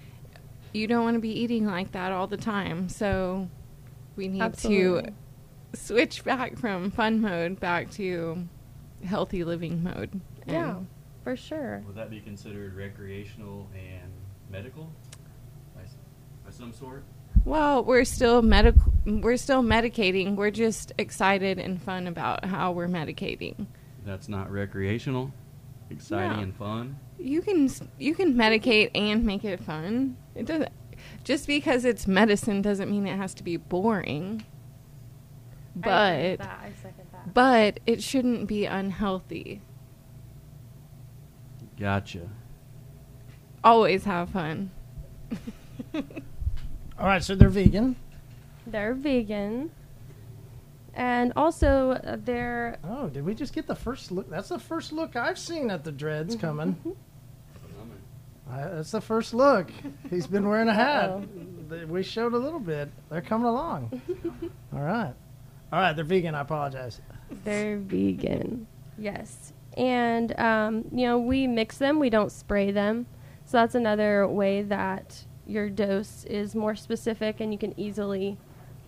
you 0.72 0.86
don't 0.86 1.04
want 1.04 1.14
to 1.14 1.20
be 1.20 1.28
eating 1.28 1.66
like 1.66 1.92
that 1.92 2.10
all 2.10 2.26
the 2.26 2.38
time. 2.38 2.88
So 2.88 3.50
we 4.16 4.28
need 4.28 4.40
Absolutely. 4.40 5.10
to 5.72 5.78
switch 5.78 6.24
back 6.24 6.56
from 6.56 6.90
fun 6.90 7.20
mode 7.20 7.60
back 7.60 7.90
to 7.92 8.48
healthy 9.04 9.44
living 9.44 9.82
mode. 9.82 10.18
Yeah, 10.46 10.76
And 10.78 10.86
for 11.22 11.36
sure. 11.36 11.82
Would 11.86 11.96
that 11.96 12.08
be 12.08 12.20
considered 12.20 12.74
recreational 12.74 13.68
and 13.74 14.10
medical 14.50 14.90
by, 15.74 15.82
by 16.46 16.50
some 16.50 16.72
sort? 16.72 17.04
Well, 17.44 17.84
we're 17.84 18.04
still 18.04 18.40
medical. 18.42 18.92
We're 19.04 19.36
still 19.36 19.62
medicating. 19.62 20.36
We're 20.36 20.50
just 20.52 20.92
excited 20.98 21.58
and 21.58 21.82
fun 21.82 22.06
about 22.06 22.44
how 22.44 22.70
we're 22.72 22.86
medicating. 22.88 23.66
That's 24.04 24.28
not 24.28 24.50
recreational, 24.50 25.32
exciting 25.90 26.36
No. 26.36 26.42
and 26.42 26.54
fun. 26.56 26.98
You 27.18 27.42
can 27.42 27.64
s- 27.66 27.82
you 27.98 28.14
can 28.14 28.34
medicate 28.34 28.90
and 28.94 29.24
make 29.24 29.44
it 29.44 29.60
fun. 29.60 30.16
It 30.34 30.46
doesn't 30.46 30.70
just 31.24 31.46
because 31.48 31.84
it's 31.84 32.06
medicine 32.06 32.62
doesn't 32.62 32.90
mean 32.90 33.06
it 33.08 33.16
has 33.16 33.34
to 33.34 33.42
be 33.42 33.56
boring. 33.56 34.44
I 35.84 36.10
agree 36.12 36.30
with 36.30 36.38
But 36.38 36.44
that. 36.46 36.60
I 36.62 36.72
second 36.80 37.06
that. 37.12 37.34
but 37.34 37.80
it 37.86 38.02
shouldn't 38.02 38.46
be 38.46 38.66
unhealthy. 38.66 39.62
Gotcha. 41.78 42.28
Always 43.64 44.04
have 44.04 44.30
fun. 44.30 44.70
All 47.02 47.08
right, 47.08 47.22
so 47.22 47.34
they're 47.34 47.48
vegan. 47.48 47.96
They're 48.64 48.94
vegan. 48.94 49.72
And 50.94 51.32
also, 51.34 51.90
uh, 51.90 52.16
they're. 52.22 52.78
Oh, 52.84 53.08
did 53.08 53.24
we 53.24 53.34
just 53.34 53.52
get 53.52 53.66
the 53.66 53.74
first 53.74 54.12
look? 54.12 54.30
That's 54.30 54.50
the 54.50 54.58
first 54.60 54.92
look 54.92 55.16
I've 55.16 55.38
seen 55.38 55.68
at 55.68 55.82
the 55.82 55.92
dreads 55.92 56.36
coming. 56.36 56.76
Uh, 58.50 58.74
that's 58.74 58.90
the 58.90 59.00
first 59.00 59.32
look. 59.32 59.70
He's 60.10 60.26
been 60.26 60.46
wearing 60.46 60.68
a 60.68 60.74
hat. 60.74 61.08
Uh-oh. 61.70 61.86
We 61.86 62.02
showed 62.02 62.34
a 62.34 62.36
little 62.36 62.60
bit. 62.60 62.90
They're 63.08 63.22
coming 63.22 63.46
along. 63.46 64.02
All 64.74 64.82
right. 64.82 65.14
All 65.72 65.80
right, 65.80 65.94
they're 65.94 66.04
vegan. 66.04 66.34
I 66.34 66.42
apologize. 66.42 67.00
They're 67.44 67.78
vegan. 67.78 68.66
Yes. 68.98 69.54
And, 69.78 70.38
um, 70.38 70.84
you 70.92 71.06
know, 71.06 71.18
we 71.18 71.46
mix 71.46 71.78
them, 71.78 71.98
we 71.98 72.10
don't 72.10 72.30
spray 72.30 72.72
them. 72.72 73.06
So 73.46 73.56
that's 73.56 73.74
another 73.74 74.28
way 74.28 74.60
that 74.60 75.24
your 75.46 75.68
dose 75.68 76.24
is 76.24 76.54
more 76.54 76.74
specific 76.76 77.40
and 77.40 77.52
you 77.52 77.58
can 77.58 77.78
easily 77.78 78.38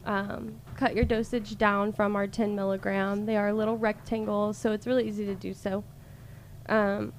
um, 0.05 0.61
cut 0.77 0.95
your 0.95 1.05
dosage 1.05 1.57
down 1.57 1.93
from 1.93 2.17
our 2.17 2.27
10 2.27 2.55
milligram. 2.55 3.27
They 3.27 3.37
are 3.37 3.53
little 3.53 3.77
rectangles, 3.77 4.57
so 4.57 4.73
it's 4.73 4.87
really 4.87 5.09
easy 5.09 5.25
to 5.27 5.35
do 5.35 5.53
so. 5.55 5.85
Um, 6.69 7.13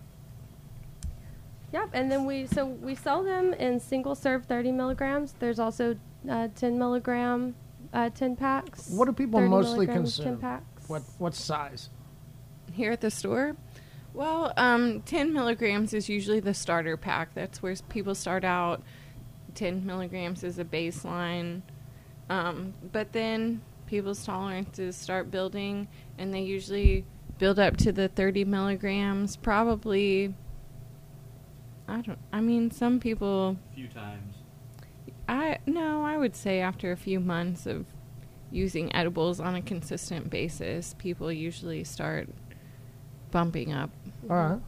Yep, 1.74 1.90
and 1.92 2.10
then 2.10 2.26
we 2.26 2.46
so 2.48 2.68
we 2.68 2.96
sell 2.96 3.22
them 3.22 3.52
in 3.54 3.82
single 3.82 4.16
serve 4.16 4.46
30 4.46 4.72
milligrams. 4.72 5.34
There's 5.40 5.60
also 5.60 5.98
uh, 6.30 6.48
10 6.56 6.80
milligram, 6.80 7.54
uh, 7.92 8.12
10 8.12 8.38
packs. 8.38 8.92
What 8.92 9.08
do 9.08 9.12
people 9.12 9.42
mostly 9.42 9.86
consume? 9.86 10.26
10 10.26 10.38
packs. 10.38 10.88
What 10.88 11.02
what 11.18 11.36
size? 11.36 11.90
here 12.76 12.92
at 12.92 13.02
the 13.02 13.12
store? 13.12 13.56
Well, 14.14 14.54
um, 14.56 15.02
10 15.02 15.34
milligrams 15.34 15.94
is 15.94 16.08
usually 16.08 16.40
the 16.40 16.54
starter 16.54 16.96
pack. 16.96 17.34
That's 17.34 17.62
where 17.62 17.76
people 17.90 18.16
start 18.16 18.44
out. 18.44 18.82
10 19.56 19.86
milligrams 19.86 20.44
is 20.44 20.60
a 20.60 20.66
baseline. 20.66 21.62
Um, 22.30 22.74
but 22.92 23.12
then 23.14 23.62
people's 23.88 24.24
tolerances 24.26 24.96
start 24.96 25.32
building, 25.32 25.88
and 26.18 26.34
they 26.34 26.42
usually 26.42 27.06
build 27.38 27.60
up 27.60 27.78
to 27.78 27.92
the 27.92 28.08
30 28.08 28.46
milligrams. 28.46 29.36
Probably, 29.36 30.34
I 31.88 32.02
don't. 32.02 32.20
I 32.34 32.42
mean, 32.42 32.72
some 32.72 33.00
people. 33.00 33.58
A 33.72 33.76
few 33.76 33.88
times. 33.88 34.36
I 35.28 35.58
no, 35.66 36.04
I 36.04 36.18
would 36.18 36.36
say 36.36 36.60
after 36.60 36.92
a 36.92 36.98
few 36.98 37.20
months 37.20 37.66
of 37.66 37.86
using 38.52 38.96
edibles 38.96 39.40
on 39.40 39.56
a 39.56 39.62
consistent 39.62 40.30
basis, 40.30 40.96
people 40.98 41.32
usually 41.32 41.84
start 41.84 42.30
bumping 43.32 43.74
up. 43.74 43.90
All 44.30 44.36
right. 44.36 44.62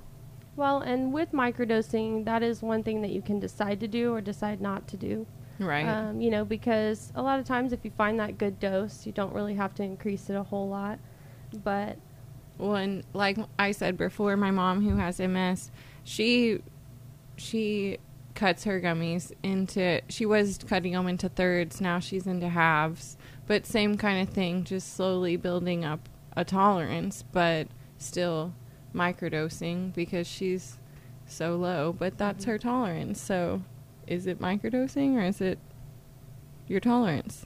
Well, 0.58 0.82
and 0.82 1.13
with 1.13 1.32
microdosing, 1.34 2.26
that 2.26 2.41
is 2.41 2.63
one 2.63 2.82
thing 2.82 3.04
that 3.04 3.12
you 3.12 3.22
can 3.22 3.39
decide 3.39 3.80
to 3.80 3.88
do 3.88 4.12
or 4.12 4.22
decide 4.22 4.60
not 4.60 4.88
to 4.89 4.98
do. 4.98 5.28
Right. 5.60 5.88
Um, 5.88 6.20
you 6.20 6.32
know, 6.32 6.43
because 6.43 7.13
a 7.15 7.22
lot 7.22 7.39
of 7.39 7.46
times 7.46 7.74
if 7.74 7.86
you 7.86 7.91
find 7.91 8.20
that 8.20 8.39
good 8.39 8.60
dose, 8.60 9.06
you 9.06 9.12
don't 9.12 9.34
really 9.34 9.54
have 9.54 9.76
to 9.76 9.84
increase 9.84 10.30
it 10.32 10.36
a 10.36 10.43
whole 10.43 10.67
lot. 10.67 10.98
But 11.63 11.98
Well, 12.58 12.76
and 12.76 13.04
like 13.13 13.38
I 13.60 13.72
said 13.72 13.98
before, 13.98 14.36
my 14.36 14.50
mom 14.50 14.84
who 14.84 14.98
has 14.98 15.20
MS, 15.20 15.70
she 16.04 16.62
she 17.38 18.00
cuts 18.34 18.63
her 18.63 18.82
gummies 18.82 19.32
into. 19.43 20.02
She 20.10 20.26
was 20.26 20.60
cutting 20.67 20.93
them 20.93 21.08
into 21.08 21.30
thirds. 21.30 21.80
Now 21.80 22.00
she's 22.00 22.26
into 22.26 22.50
halves. 22.50 23.15
But 23.46 23.67
same 23.67 23.96
kind 23.96 24.28
of 24.28 24.34
thing, 24.34 24.63
just 24.63 24.96
slowly 24.96 25.38
building 25.38 25.86
up 25.86 26.10
a 26.36 26.43
tolerance, 26.43 27.24
but 27.32 27.67
still 27.98 28.54
microdosing 28.97 29.93
because 29.93 30.27
she's 30.27 30.77
so 31.25 31.55
low. 31.55 31.93
But 31.97 32.17
that's 32.17 32.45
her 32.45 32.57
tolerance. 32.57 33.21
So, 33.21 33.62
is 34.07 34.27
it 34.27 34.39
microdosing 34.39 35.15
or 35.15 35.21
is 35.21 35.41
it 35.41 35.60
your 36.67 36.79
tolerance? 36.79 37.45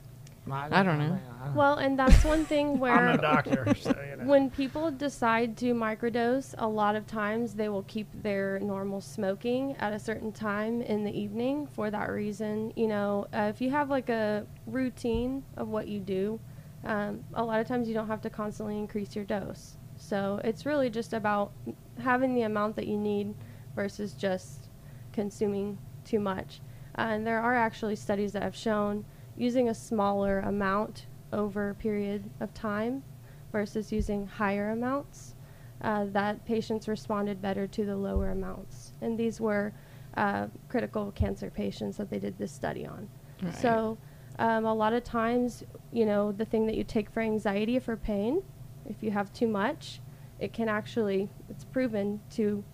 I 0.50 0.82
don't 0.82 0.98
know. 0.98 1.18
well, 1.54 1.76
and 1.76 1.96
that's 1.96 2.24
one 2.24 2.44
thing 2.44 2.78
where 2.80 2.92
I'm 2.92 3.16
no 3.16 3.22
doctor, 3.22 3.74
so 3.80 3.94
you 4.10 4.16
know. 4.16 4.24
when 4.24 4.50
people 4.50 4.90
decide 4.90 5.56
to 5.58 5.72
microdose, 5.72 6.54
a 6.58 6.66
lot 6.66 6.96
of 6.96 7.06
times 7.06 7.54
they 7.54 7.68
will 7.68 7.84
keep 7.84 8.08
their 8.22 8.58
normal 8.58 9.00
smoking 9.00 9.76
at 9.76 9.92
a 9.92 10.00
certain 10.00 10.32
time 10.32 10.82
in 10.82 11.04
the 11.04 11.16
evening 11.16 11.68
for 11.68 11.92
that 11.92 12.10
reason. 12.10 12.72
You 12.74 12.88
know, 12.88 13.28
uh, 13.32 13.52
if 13.54 13.60
you 13.60 13.70
have 13.70 13.88
like 13.88 14.08
a 14.08 14.44
routine 14.66 15.44
of 15.56 15.68
what 15.68 15.86
you 15.86 16.00
do, 16.00 16.40
um, 16.84 17.22
a 17.34 17.44
lot 17.44 17.60
of 17.60 17.68
times 17.68 17.86
you 17.86 17.94
don't 17.94 18.08
have 18.08 18.22
to 18.22 18.30
constantly 18.30 18.76
increase 18.76 19.14
your 19.14 19.24
dose. 19.24 19.76
So 20.12 20.42
it's 20.44 20.66
really 20.66 20.90
just 20.90 21.14
about 21.14 21.52
having 21.98 22.34
the 22.34 22.42
amount 22.42 22.76
that 22.76 22.86
you 22.86 22.98
need 22.98 23.34
versus 23.74 24.12
just 24.12 24.68
consuming 25.10 25.78
too 26.04 26.20
much. 26.20 26.60
Uh, 26.98 27.12
and 27.12 27.26
there 27.26 27.40
are 27.40 27.54
actually 27.54 27.96
studies 27.96 28.32
that 28.32 28.42
have 28.42 28.54
shown 28.54 29.06
using 29.38 29.70
a 29.70 29.74
smaller 29.74 30.40
amount 30.40 31.06
over 31.32 31.70
a 31.70 31.74
period 31.74 32.28
of 32.40 32.52
time 32.52 33.02
versus 33.52 33.90
using 33.90 34.26
higher 34.26 34.72
amounts, 34.72 35.34
uh, 35.80 36.04
that 36.10 36.44
patients 36.44 36.88
responded 36.88 37.40
better 37.40 37.66
to 37.68 37.86
the 37.86 37.96
lower 37.96 38.32
amounts. 38.32 38.92
And 39.00 39.16
these 39.16 39.40
were 39.40 39.72
uh, 40.18 40.48
critical 40.68 41.10
cancer 41.12 41.48
patients 41.48 41.96
that 41.96 42.10
they 42.10 42.18
did 42.18 42.36
this 42.36 42.52
study 42.52 42.84
on. 42.84 43.08
Right. 43.40 43.56
So, 43.56 43.96
um, 44.38 44.66
a 44.66 44.74
lot 44.74 44.92
of 44.92 45.04
times, 45.04 45.64
you 45.90 46.04
know, 46.04 46.32
the 46.32 46.44
thing 46.44 46.66
that 46.66 46.74
you 46.74 46.84
take 46.84 47.08
for 47.08 47.20
anxiety 47.20 47.78
for 47.78 47.96
pain, 47.96 48.42
if 48.84 49.02
you 49.02 49.10
have 49.10 49.32
too 49.32 49.48
much, 49.48 50.01
it 50.42 50.52
can 50.52 50.68
actually, 50.68 51.28
it's 51.48 51.64
proven 51.64 52.20
to 52.30 52.64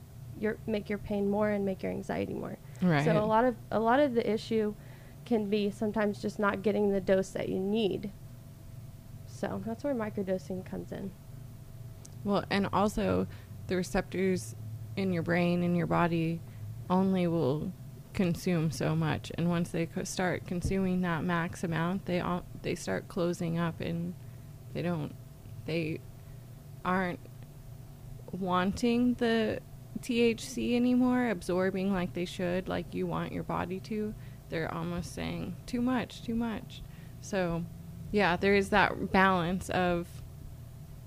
your, 0.40 0.56
make 0.66 0.88
your 0.88 0.98
pain 0.98 1.28
more 1.28 1.50
and 1.50 1.66
make 1.66 1.82
your 1.82 1.92
anxiety 1.92 2.32
more. 2.32 2.56
Right. 2.80 3.04
So 3.04 3.12
a 3.12 3.26
lot 3.26 3.44
of 3.44 3.56
a 3.70 3.78
lot 3.78 4.00
of 4.00 4.14
the 4.14 4.28
issue 4.28 4.74
can 5.26 5.50
be 5.50 5.70
sometimes 5.70 6.22
just 6.22 6.38
not 6.38 6.62
getting 6.62 6.90
the 6.90 7.00
dose 7.00 7.30
that 7.30 7.50
you 7.50 7.58
need. 7.58 8.10
So 9.26 9.62
that's 9.66 9.84
where 9.84 9.94
microdosing 9.94 10.64
comes 10.64 10.92
in. 10.92 11.10
Well, 12.24 12.44
and 12.50 12.68
also 12.72 13.26
the 13.66 13.76
receptors 13.76 14.56
in 14.96 15.12
your 15.12 15.22
brain 15.22 15.62
and 15.62 15.76
your 15.76 15.86
body 15.86 16.40
only 16.88 17.26
will 17.26 17.72
consume 18.14 18.70
so 18.70 18.96
much, 18.96 19.30
and 19.36 19.50
once 19.50 19.68
they 19.70 19.86
co- 19.86 20.04
start 20.04 20.46
consuming 20.46 21.02
that 21.02 21.22
max 21.22 21.62
amount, 21.62 22.06
they 22.06 22.20
all, 22.20 22.44
they 22.62 22.74
start 22.74 23.06
closing 23.08 23.58
up, 23.58 23.80
and 23.80 24.14
they 24.72 24.80
don't 24.82 25.14
they 25.66 26.00
aren't 26.84 27.20
wanting 28.32 29.14
the 29.14 29.60
THC 30.00 30.76
anymore, 30.76 31.28
absorbing 31.28 31.92
like 31.92 32.14
they 32.14 32.24
should, 32.24 32.68
like 32.68 32.94
you 32.94 33.06
want 33.06 33.32
your 33.32 33.42
body 33.42 33.80
to. 33.80 34.14
They're 34.48 34.72
almost 34.72 35.14
saying 35.14 35.56
too 35.66 35.80
much, 35.80 36.22
too 36.22 36.34
much. 36.34 36.82
So, 37.20 37.64
yeah, 38.10 38.36
there 38.36 38.54
is 38.54 38.70
that 38.70 39.12
balance 39.12 39.68
of 39.70 40.06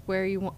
where 0.05 0.25
you 0.25 0.41
want 0.41 0.57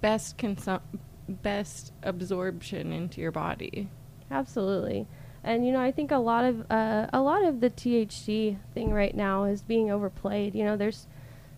best 0.00 0.36
consum- 0.36 0.80
best 1.28 1.92
absorption 2.02 2.92
into 2.92 3.20
your 3.20 3.32
body. 3.32 3.88
Absolutely. 4.30 5.06
And 5.42 5.66
you 5.66 5.72
know, 5.72 5.80
I 5.80 5.90
think 5.90 6.10
a 6.10 6.18
lot 6.18 6.44
of 6.44 6.70
uh, 6.70 7.06
a 7.12 7.20
lot 7.22 7.44
of 7.44 7.60
the 7.60 7.70
THC 7.70 8.58
thing 8.74 8.92
right 8.92 9.14
now 9.14 9.44
is 9.44 9.62
being 9.62 9.90
overplayed. 9.90 10.54
You 10.54 10.64
know, 10.64 10.76
there's 10.76 11.06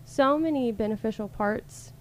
so 0.04 0.38
many 0.38 0.70
beneficial 0.70 1.28
parts 1.28 1.92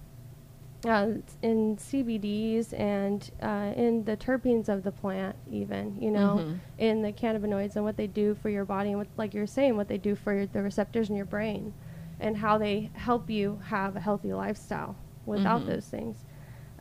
uh, 0.86 1.14
in 1.42 1.78
CBDs 1.78 2.74
and 2.80 3.30
uh, 3.42 3.72
in 3.76 4.04
the 4.06 4.18
terpenes 4.18 4.68
of 4.70 4.84
the 4.84 4.92
plant, 4.92 5.36
even 5.50 5.96
you 6.02 6.10
know, 6.12 6.38
Mhm. 6.44 6.60
in 6.80 7.02
the 7.04 7.12
cannabinoids 7.14 7.76
and 7.76 7.86
what 7.86 7.98
they 7.98 8.08
do 8.08 8.34
for 8.36 8.50
your 8.50 8.66
body, 8.66 8.90
and 8.90 8.98
what, 8.98 9.08
like 9.18 9.34
you're 9.34 9.46
saying, 9.48 9.78
what 9.78 9.88
they 9.88 9.98
do 10.00 10.16
for 10.16 10.34
your, 10.34 10.46
the 10.48 10.62
receptors 10.64 11.10
in 11.10 11.16
your 11.16 11.26
brain, 11.26 11.74
and 12.20 12.38
how 12.38 12.58
they 12.58 12.90
help 12.94 13.30
you 13.30 13.60
have 13.66 13.96
a 13.96 14.00
healthy 14.00 14.34
lifestyle 14.34 14.96
without 15.26 15.62
Mhm. 15.64 15.66
those 15.68 15.88
things. 15.88 16.26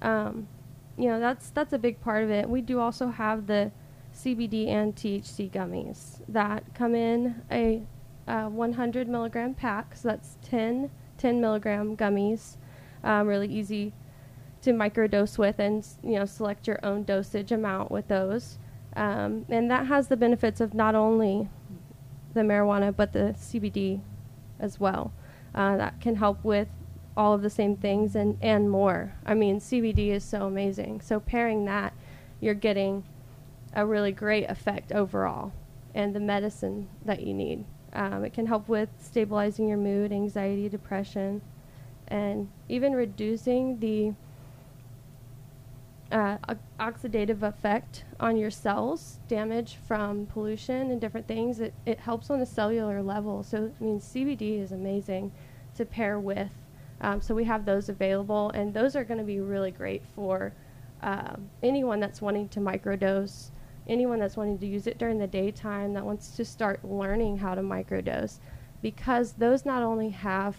Um, 0.01 0.49
you 0.97 1.09
know, 1.09 1.21
that's 1.21 1.51
that's 1.51 1.73
a 1.73 1.79
big 1.79 2.01
part 2.01 2.25
of 2.25 2.31
it. 2.31 2.49
We 2.49 2.63
do 2.63 2.79
also 2.81 3.09
have 3.09 3.47
the 3.47 3.71
CBD 4.13 4.67
and 4.69 4.95
THC 4.97 5.49
gummies 5.49 6.21
that 6.29 6.75
come 6.75 6.95
in 6.95 7.43
a 7.51 7.83
uh, 8.27 8.49
100 8.49 9.09
milligram 9.09 9.55
pack. 9.55 9.95
So 9.97 10.09
that's 10.09 10.37
10 10.43 10.91
10 11.19 11.41
milligram 11.41 11.97
gummies. 11.97 12.57
Um, 13.03 13.27
really 13.27 13.49
easy 13.49 13.93
to 14.63 14.73
microdose 14.73 15.39
with, 15.39 15.59
and 15.59 15.87
you 16.03 16.19
know, 16.19 16.27
select 16.27 16.67
your 16.67 16.79
own 16.83 17.05
dosage 17.05 17.51
amount 17.53 17.91
with 17.91 18.09
those. 18.09 18.59
Um, 18.95 19.47
and 19.49 19.71
that 19.71 19.87
has 19.87 20.09
the 20.09 20.17
benefits 20.17 20.61
of 20.61 20.75
not 20.75 20.95
only 20.95 21.49
the 22.35 22.41
marijuana 22.41 22.95
but 22.95 23.13
the 23.13 23.35
CBD 23.39 24.01
as 24.59 24.79
well. 24.79 25.13
Uh, 25.55 25.77
that 25.77 26.01
can 26.01 26.17
help 26.17 26.45
with 26.45 26.69
all 27.17 27.35
of 27.35 27.43
the 27.43 27.51
same 27.51 27.77
things 27.77 28.15
and, 28.15 28.39
and 28.41 28.71
more. 28.71 29.15
I 29.27 29.35
mean, 29.35 29.61
CBD 29.61 30.11
is 30.11 30.25
so 30.25 30.47
amazing. 30.47 31.01
So 31.01 31.21
pairing 31.21 31.65
that, 31.65 31.93
you're 32.41 32.55
getting 32.55 33.05
a 33.75 33.85
really 33.85 34.13
great 34.13 34.49
effect 34.49 34.93
overall 34.93 35.53
and 35.95 36.15
the 36.15 36.21
medicine 36.21 36.89
that 37.05 37.23
you 37.23 37.35
need. 37.35 37.65
Um, 37.93 38.25
it 38.25 38.33
can 38.33 38.47
help 38.47 38.69
with 38.69 38.89
stabilizing 39.01 39.69
your 39.69 39.79
mood, 39.79 40.13
anxiety, 40.13 40.69
depression, 40.69 41.43
and 42.11 42.49
even 42.69 42.93
reducing 42.93 43.79
the 43.79 44.13
uh, 46.13 46.37
oxidative 46.81 47.43
effect 47.43 48.05
on 48.19 48.37
your 48.37 48.51
cells, 48.51 49.21
damage 49.29 49.79
from 49.87 50.27
pollution 50.27 50.91
and 50.91 51.01
different 51.01 51.29
things. 51.29 51.61
It, 51.61 51.73
it 51.87 52.01
helps 52.01 52.31
on 52.31 52.41
a 52.41 52.47
cellular 52.47 53.03
level. 53.03 53.43
So, 53.43 53.71
I 53.81 53.85
mean, 53.85 54.01
CBD 54.01 54.61
is 54.61 54.73
amazing 54.73 55.31
to 55.77 55.85
pair 55.85 56.19
with. 56.19 56.51
Um, 57.01 57.23
so, 57.23 57.35
we 57.35 57.45
have 57.45 57.65
those 57.65 57.89
available, 57.89 58.51
and 58.51 58.75
those 58.75 58.97
are 58.97 59.05
going 59.05 59.19
to 59.19 59.25
be 59.25 59.41
really 59.41 59.71
great 59.71 60.03
for 60.15 60.53
um, 61.03 61.49
anyone 61.63 62.01
that's 62.01 62.21
wanting 62.21 62.49
to 62.51 62.61
microdose, 62.61 63.51
anyone 63.87 64.19
that's 64.19 64.37
wanting 64.37 64.59
to 64.59 64.67
use 64.67 64.87
it 64.87 64.99
during 64.99 65.19
the 65.19 65.27
daytime, 65.27 65.95
that 65.95 66.05
wants 66.05 66.37
to 66.37 66.45
start 66.45 66.85
learning 66.85 67.39
how 67.39 67.55
to 67.55 67.63
microdose, 67.63 68.39
because 68.83 69.33
those 69.33 69.65
not 69.65 69.83
only 69.83 70.11
have 70.11 70.57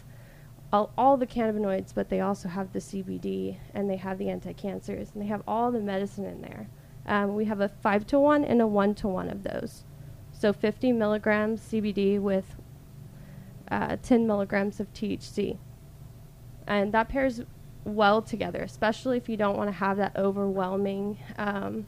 all, 0.74 0.92
all 0.98 1.18
the 1.18 1.28
cannabinoids, 1.28 1.94
but 1.94 2.10
they 2.10 2.20
also 2.22 2.48
have 2.50 2.72
the 2.72 2.80
CBD 2.80 3.58
and 3.74 3.90
they 3.90 3.98
have 3.98 4.18
the 4.18 4.30
anti-cancers 4.30 5.12
and 5.14 5.22
they 5.22 5.28
have 5.28 5.44
all 5.48 5.72
the 5.72 5.80
medicine 5.80 6.26
in 6.26 6.42
there. 6.42 6.68
Um, 7.06 7.36
we 7.36 7.46
have 7.46 7.60
a 7.60 7.68
five 7.70 8.06
to 8.08 8.20
one 8.20 8.44
and 8.46 8.62
a 8.62 8.68
one 8.68 8.96
to 8.96 9.08
one 9.08 9.30
of 9.30 9.44
those. 9.44 9.84
So 10.32 10.54
50 10.54 10.92
milligrams 10.94 11.62
CBD 11.62 12.20
with 12.20 12.56
uh, 13.70 13.98
10 14.02 14.28
milligrams 14.28 14.80
of 14.80 14.92
THC, 14.94 15.58
and 16.68 16.94
that 16.94 17.10
pairs 17.10 17.42
well 17.86 18.22
together, 18.22 18.62
especially 18.62 19.18
if 19.18 19.30
you 19.30 19.38
don't 19.38 19.58
want 19.58 19.68
to 19.70 19.74
have 19.74 19.98
that 19.98 20.16
overwhelming 20.16 21.18
um, 21.38 21.88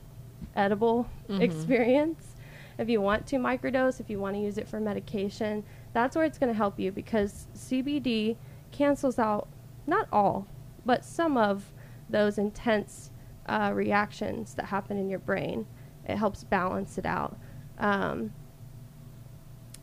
edible 0.55 1.07
Mhm. 1.29 1.41
experience. 1.41 2.35
If 2.77 2.89
you 2.89 3.01
want 3.01 3.27
to 3.27 3.35
microdose, 3.37 3.99
if 3.99 4.09
you 4.09 4.19
want 4.19 4.35
to 4.35 4.41
use 4.41 4.57
it 4.57 4.67
for 4.67 4.79
medication, 4.79 5.63
that's 5.93 6.15
where 6.15 6.25
it's 6.25 6.39
going 6.39 6.51
to 6.51 6.57
help 6.57 6.79
you 6.79 6.91
because 6.91 7.47
CBD 7.55 8.37
cancels 8.73 9.17
out 9.17 9.47
not 9.87 10.07
all, 10.11 10.47
but 10.85 11.05
some 11.05 11.37
of 11.37 11.71
those 12.09 12.37
intense 12.37 13.11
uh, 13.45 13.71
reactions 13.73 14.53
that 14.55 14.65
happen 14.65 14.97
in 14.97 15.09
your 15.09 15.19
brain. 15.19 15.65
It 16.05 16.17
helps 16.17 16.43
balance 16.43 16.97
it 16.97 17.05
out. 17.05 17.37
Um, 17.77 18.33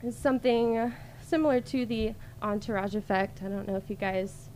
it's 0.03 0.17
something 0.17 0.93
similar 1.23 1.61
to 1.61 1.87
the 1.87 2.15
entourage 2.43 2.95
effect. 2.95 3.43
I 3.43 3.49
don't 3.49 3.67
know 3.67 3.77
if 3.77 3.89
you 3.89 3.97
guys 3.97 4.49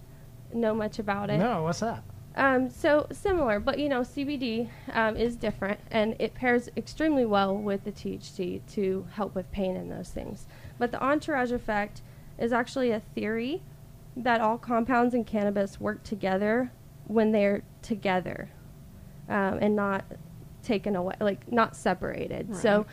know 0.53 0.75
much 0.75 0.99
about 0.99 1.31
it. 1.31 1.39
No, 1.39 1.63
what's 1.63 1.81
that? 1.81 2.03
Um, 2.37 2.69
so 2.69 3.07
similar, 3.13 3.61
but 3.61 3.79
you 3.79 3.89
know, 3.89 4.01
CBD 4.01 4.69
um, 4.93 5.17
is 5.17 5.37
different, 5.37 5.79
and 5.91 6.17
it 6.19 6.35
pairs 6.35 6.69
extremely 6.77 7.25
well 7.25 7.57
with 7.57 7.85
the 7.85 7.93
THC 7.93 8.61
to 8.73 9.07
help 9.13 9.37
with 9.37 9.51
pain 9.53 9.77
and 9.77 9.91
those 9.91 10.11
things. 10.11 10.47
But 10.77 10.91
the 10.91 11.03
entourage 11.03 11.53
effect 11.53 12.03
is 12.37 12.53
actually 12.53 12.91
a 12.91 13.01
theory 13.01 13.63
that 14.17 14.41
all 14.41 14.59
compounds 14.59 15.15
in 15.15 15.25
cannabis 15.25 15.81
work 15.81 16.03
together 16.03 16.71
when 17.07 17.33
they're 17.33 17.63
together, 17.83 18.51
um, 19.29 19.59
and 19.61 19.77
not 19.77 20.05
taken 20.63 20.97
away, 20.97 21.15
like 21.21 21.51
not 21.53 21.77
separated. 21.77 22.55
So, 22.57 22.87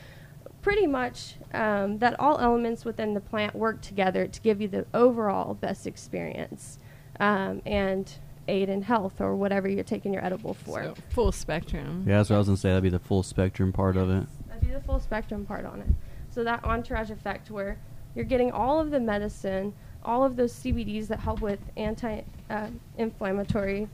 pretty 0.62 0.86
much 0.86 1.36
um, 1.54 1.98
that 2.00 2.20
all 2.20 2.38
elements 2.40 2.86
within 2.86 3.14
the 3.14 3.22
plant 3.22 3.56
work 3.56 3.82
together 3.82 4.28
to 4.28 4.42
give 4.42 4.62
you 4.62 4.68
the 4.68 4.86
overall 4.94 5.54
best 5.54 5.88
experience 5.88 6.78
um, 7.20 7.62
and 7.66 8.12
aid 8.48 8.70
in 8.70 8.82
health 8.82 9.22
or 9.22 9.36
whatever 9.36 9.68
you're 9.68 9.84
taking 9.84 10.14
your 10.14 10.24
edible 10.26 10.54
for. 10.54 10.84
So, 10.84 10.96
full 11.10 11.32
spectrum. 11.32 12.04
Yeah, 12.08 12.18
that's 12.18 12.30
what 12.30 12.36
I 12.36 12.40
was 12.40 12.48
gonna 12.48 12.58
say. 12.58 12.70
That'd 12.70 12.84
be 12.84 12.90
the 12.90 13.00
full 13.00 13.24
spectrum 13.24 13.72
part 13.72 13.96
of 13.96 14.10
it. 14.10 14.28
That'd 14.48 14.68
be 14.68 14.74
the 14.74 14.82
full 14.82 15.00
spectrum 15.00 15.46
part 15.46 15.66
on 15.66 15.80
it. 15.82 15.88
So 16.30 16.44
that 16.44 16.64
entourage 16.64 17.12
effect 17.12 17.52
where 17.52 17.78
you're 18.16 18.26
getting 18.26 18.52
all 18.52 18.80
of 18.80 18.92
the 18.92 19.00
medicine, 19.00 19.74
all 20.04 20.24
of 20.24 20.36
those 20.36 20.54
CBDs 20.54 21.08
that 21.08 21.20
help 21.20 21.42
with 21.42 21.60
anti-inflammatory, 21.78 23.88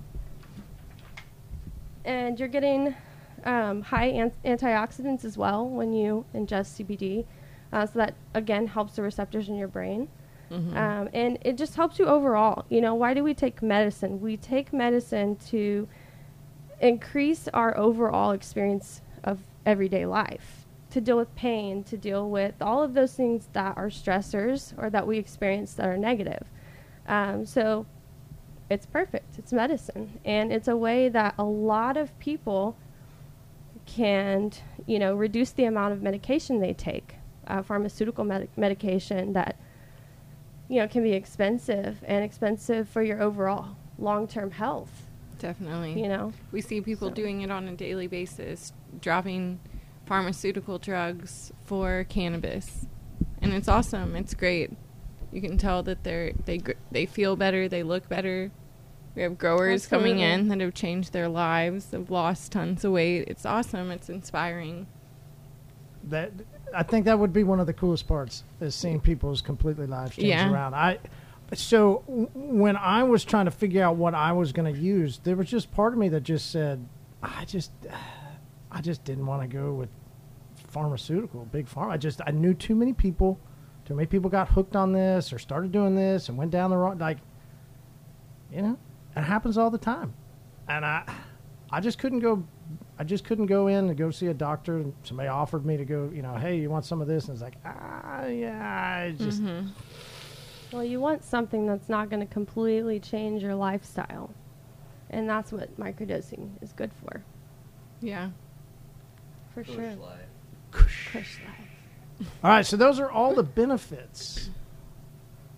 and 2.05 2.39
you're 2.39 2.47
getting 2.47 2.95
um, 3.45 3.81
high 3.81 4.05
an- 4.05 4.31
antioxidants 4.45 5.25
as 5.25 5.37
well 5.37 5.67
when 5.67 5.93
you 5.93 6.25
ingest 6.33 6.81
CBD. 6.83 7.25
Uh, 7.73 7.85
so 7.85 7.99
that 7.99 8.13
again 8.33 8.67
helps 8.67 8.95
the 8.95 9.01
receptors 9.01 9.49
in 9.49 9.55
your 9.57 9.67
brain. 9.67 10.07
Mhm. 10.49 10.75
Um, 10.77 11.09
and 11.13 11.37
it 11.41 11.57
just 11.57 11.75
helps 11.75 11.99
you 11.99 12.05
overall. 12.05 12.63
You 12.69 12.79
know, 12.79 12.95
why 12.95 13.13
do 13.13 13.21
we 13.23 13.33
take 13.33 13.61
medicine? 13.61 14.21
We 14.21 14.37
take 14.37 14.71
medicine 14.71 15.35
to 15.47 15.89
increase 16.79 17.49
our 17.49 17.75
overall 17.77 18.31
experience 18.31 19.01
of 19.25 19.43
everyday 19.65 20.05
life, 20.05 20.65
to 20.89 21.01
deal 21.01 21.17
with 21.17 21.33
pain, 21.35 21.83
to 21.83 21.97
deal 21.97 22.29
with 22.29 22.55
all 22.61 22.81
of 22.81 22.93
those 22.93 23.13
things 23.13 23.49
that 23.53 23.75
are 23.77 23.89
stressors 23.89 24.73
or 24.77 24.89
that 24.89 25.05
we 25.05 25.17
experience 25.17 25.73
that 25.73 25.87
are 25.87 25.97
negative. 25.97 26.47
Um, 27.07 27.45
so 27.45 27.85
it's 28.69 28.85
perfect. 28.85 29.37
It's 29.37 29.51
medicine. 29.53 30.19
And 30.25 30.51
it's 30.51 30.67
a 30.67 30.77
way 30.77 31.09
that 31.09 31.35
a 31.37 31.43
lot 31.43 31.97
of 31.97 32.17
people 32.19 32.77
can, 33.85 34.51
you 34.85 34.99
know, 34.99 35.15
reduce 35.15 35.51
the 35.51 35.65
amount 35.65 35.93
of 35.93 36.01
medication 36.01 36.59
they 36.59 36.73
take, 36.73 37.15
uh, 37.47 37.61
pharmaceutical 37.61 38.23
med- 38.23 38.49
medication 38.57 39.33
that, 39.33 39.57
you 40.67 40.79
know, 40.81 40.87
can 40.87 41.03
be 41.03 41.13
expensive 41.13 42.03
and 42.05 42.23
expensive 42.23 42.89
for 42.89 43.01
your 43.01 43.21
overall 43.21 43.77
long-term 43.97 44.51
health. 44.51 45.03
Definitely. 45.39 46.01
You 46.01 46.09
know, 46.09 46.33
We 46.51 46.61
see 46.61 46.81
people 46.81 47.09
So- 47.09 47.13
doing 47.13 47.41
it 47.41 47.51
on 47.51 47.67
a 47.67 47.75
daily 47.75 48.07
basis, 48.07 48.73
dropping 48.99 49.59
pharmaceutical 50.07 50.79
drugs 50.79 51.51
for 51.65 52.05
cannabis, 52.09 52.87
and 53.41 53.53
it's 53.53 53.67
awesome. 53.67 54.15
It's 54.15 54.33
great. 54.33 54.71
You 55.31 55.41
can 55.41 55.57
tell 55.57 55.83
that 55.83 56.03
they're 56.03 56.31
they 56.45 56.57
gr- 56.59 56.71
they 56.91 57.05
feel 57.05 57.35
better, 57.35 57.67
they 57.67 57.83
look 57.83 58.07
better. 58.09 58.51
We 59.15 59.23
have 59.23 59.37
growers 59.37 59.87
coming 59.87 60.19
in 60.19 60.47
that 60.49 60.59
have 60.61 60.73
changed 60.75 61.11
their 61.11 61.27
lives, 61.27 61.91
have 61.91 62.09
lost 62.11 62.51
tons 62.51 62.85
of 62.85 62.91
weight. 62.91 63.25
It's 63.27 63.45
awesome. 63.45 63.89
It's 63.91 64.09
inspiring. 64.09 64.87
That 66.03 66.31
I 66.75 66.83
think 66.83 67.05
that 67.05 67.17
would 67.19 67.33
be 67.33 67.43
one 67.43 67.59
of 67.59 67.65
the 67.67 67.73
coolest 67.73 68.07
parts 68.07 68.43
is 68.61 68.75
seeing 68.75 68.99
people's 68.99 69.41
completely 69.41 69.87
lives 69.87 70.15
change 70.15 70.27
Yeah. 70.27 70.51
around. 70.51 70.75
I 70.75 70.99
so 71.53 72.03
w- 72.07 72.29
when 72.33 72.75
I 72.77 73.03
was 73.03 73.23
trying 73.25 73.45
to 73.45 73.51
figure 73.51 73.83
out 73.83 73.95
what 73.95 74.13
I 74.13 74.31
was 74.33 74.51
going 74.51 74.71
to 74.73 74.79
use, 74.79 75.19
there 75.23 75.35
was 75.35 75.49
just 75.49 75.71
part 75.71 75.93
of 75.93 75.99
me 75.99 76.09
that 76.09 76.21
just 76.23 76.51
said, 76.51 76.85
I 77.23 77.45
just, 77.45 77.71
I 78.71 78.81
just 78.81 79.03
didn't 79.03 79.25
want 79.25 79.41
to 79.41 79.47
go 79.47 79.73
with 79.73 79.89
pharmaceutical, 80.67 81.45
big 81.45 81.67
pharma. 81.67 81.91
I 81.91 81.97
just 81.97 82.21
I 82.25 82.31
knew 82.31 82.53
too 82.53 82.75
many 82.75 82.93
people, 82.93 83.39
too 83.85 83.95
many 83.95 84.07
people 84.07 84.29
got 84.29 84.49
hooked 84.49 84.75
on 84.75 84.91
this 84.91 85.31
or 85.31 85.39
started 85.39 85.71
doing 85.71 85.95
this 85.95 86.29
and 86.29 86.37
went 86.37 86.51
down 86.51 86.69
the 86.69 86.77
wrong 86.77 86.97
like, 86.97 87.17
you 88.51 88.61
know, 88.61 88.77
it 89.15 89.21
happens 89.21 89.57
all 89.57 89.69
the 89.69 89.77
time, 89.77 90.13
and 90.67 90.85
I, 90.85 91.03
I 91.71 91.79
just 91.79 91.97
couldn't 91.99 92.19
go. 92.19 92.43
I 92.99 93.03
just 93.03 93.23
couldn't 93.23 93.45
go 93.45 93.67
in 93.67 93.87
and 93.89 93.95
go 93.97 94.09
see 94.11 94.27
a 94.27 94.33
doctor. 94.33 94.83
Somebody 95.03 95.29
offered 95.29 95.65
me 95.65 95.77
to 95.77 95.85
go, 95.85 96.09
you 96.13 96.21
know, 96.21 96.35
hey, 96.35 96.57
you 96.59 96.69
want 96.69 96.83
some 96.83 96.99
of 97.01 97.07
this? 97.07 97.25
And 97.25 97.33
it's 97.35 97.41
like, 97.43 97.55
ah, 97.63 98.25
yeah, 98.25 99.03
I 99.05 99.11
just, 99.17 99.41
Mhm. 99.43 99.69
well, 100.73 100.83
you 100.83 100.99
want 100.99 101.23
something 101.23 101.67
that's 101.67 101.87
not 101.89 102.09
going 102.09 102.19
to 102.19 102.25
completely 102.33 102.99
change 102.99 103.43
your 103.43 103.53
lifestyle. 103.55 104.31
And 105.11 105.29
that's 105.29 105.51
what 105.53 105.77
microdosing 105.79 106.49
is 106.61 106.73
good 106.73 106.91
for, 106.93 107.21
Yeah. 108.01 108.31
For 109.63 109.71
sure. 109.73 109.95
Kush. 110.71 111.09
Kush 111.11 111.39
life. 111.45 112.27
All 112.43 112.51
right, 112.51 112.65
so 112.65 112.77
those 112.77 112.99
are 112.99 113.09
all 113.09 113.35
the 113.35 113.43
benefits. 113.43 114.49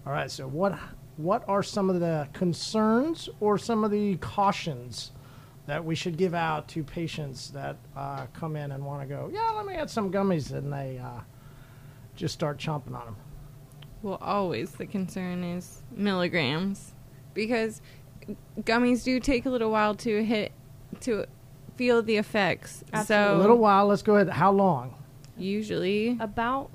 All 0.05 0.13
right, 0.13 0.29
so 0.29 0.47
what 0.47 0.77
what 1.17 1.43
are 1.47 1.61
some 1.61 1.89
of 1.89 1.99
the 1.99 2.27
concerns 2.33 3.29
or 3.41 3.57
some 3.57 3.83
of 3.83 3.91
the 3.91 4.15
cautions 4.17 5.11
that 5.67 5.83
we 5.83 5.95
should 5.95 6.17
give 6.17 6.33
out 6.33 6.67
to 6.69 6.83
patients 6.83 7.51
that 7.51 7.75
uh, 7.95 8.25
come 8.33 8.55
in 8.55 8.71
and 8.71 8.85
want 8.85 9.01
to 9.01 9.07
go? 9.07 9.29
Yeah, 9.31 9.51
let 9.51 9.65
me 9.65 9.73
get 9.73 9.89
some 9.89 10.11
gummies, 10.11 10.51
and 10.51 10.71
they 10.71 10.97
uh, 10.97 11.21
just 12.15 12.33
start 12.33 12.57
chomping 12.57 12.95
on 12.95 13.05
them. 13.05 13.15
Well, 14.01 14.17
always 14.21 14.71
the 14.71 14.85
concern 14.85 15.43
is 15.43 15.83
milligrams 15.91 16.93
because 17.33 17.81
gummies 18.61 19.03
do 19.03 19.19
take 19.19 19.45
a 19.45 19.49
little 19.49 19.71
while 19.71 19.95
to 19.95 20.23
hit 20.23 20.53
to 21.01 21.25
feel 21.79 22.01
the 22.03 22.17
effects. 22.17 22.83
Absolutely. 22.91 23.35
A 23.35 23.37
little 23.39 23.57
while. 23.57 23.87
Let's 23.87 24.01
go 24.01 24.15
ahead. 24.15 24.27
How 24.29 24.51
long? 24.51 24.95
usually, 25.37 26.17
About 26.19 26.69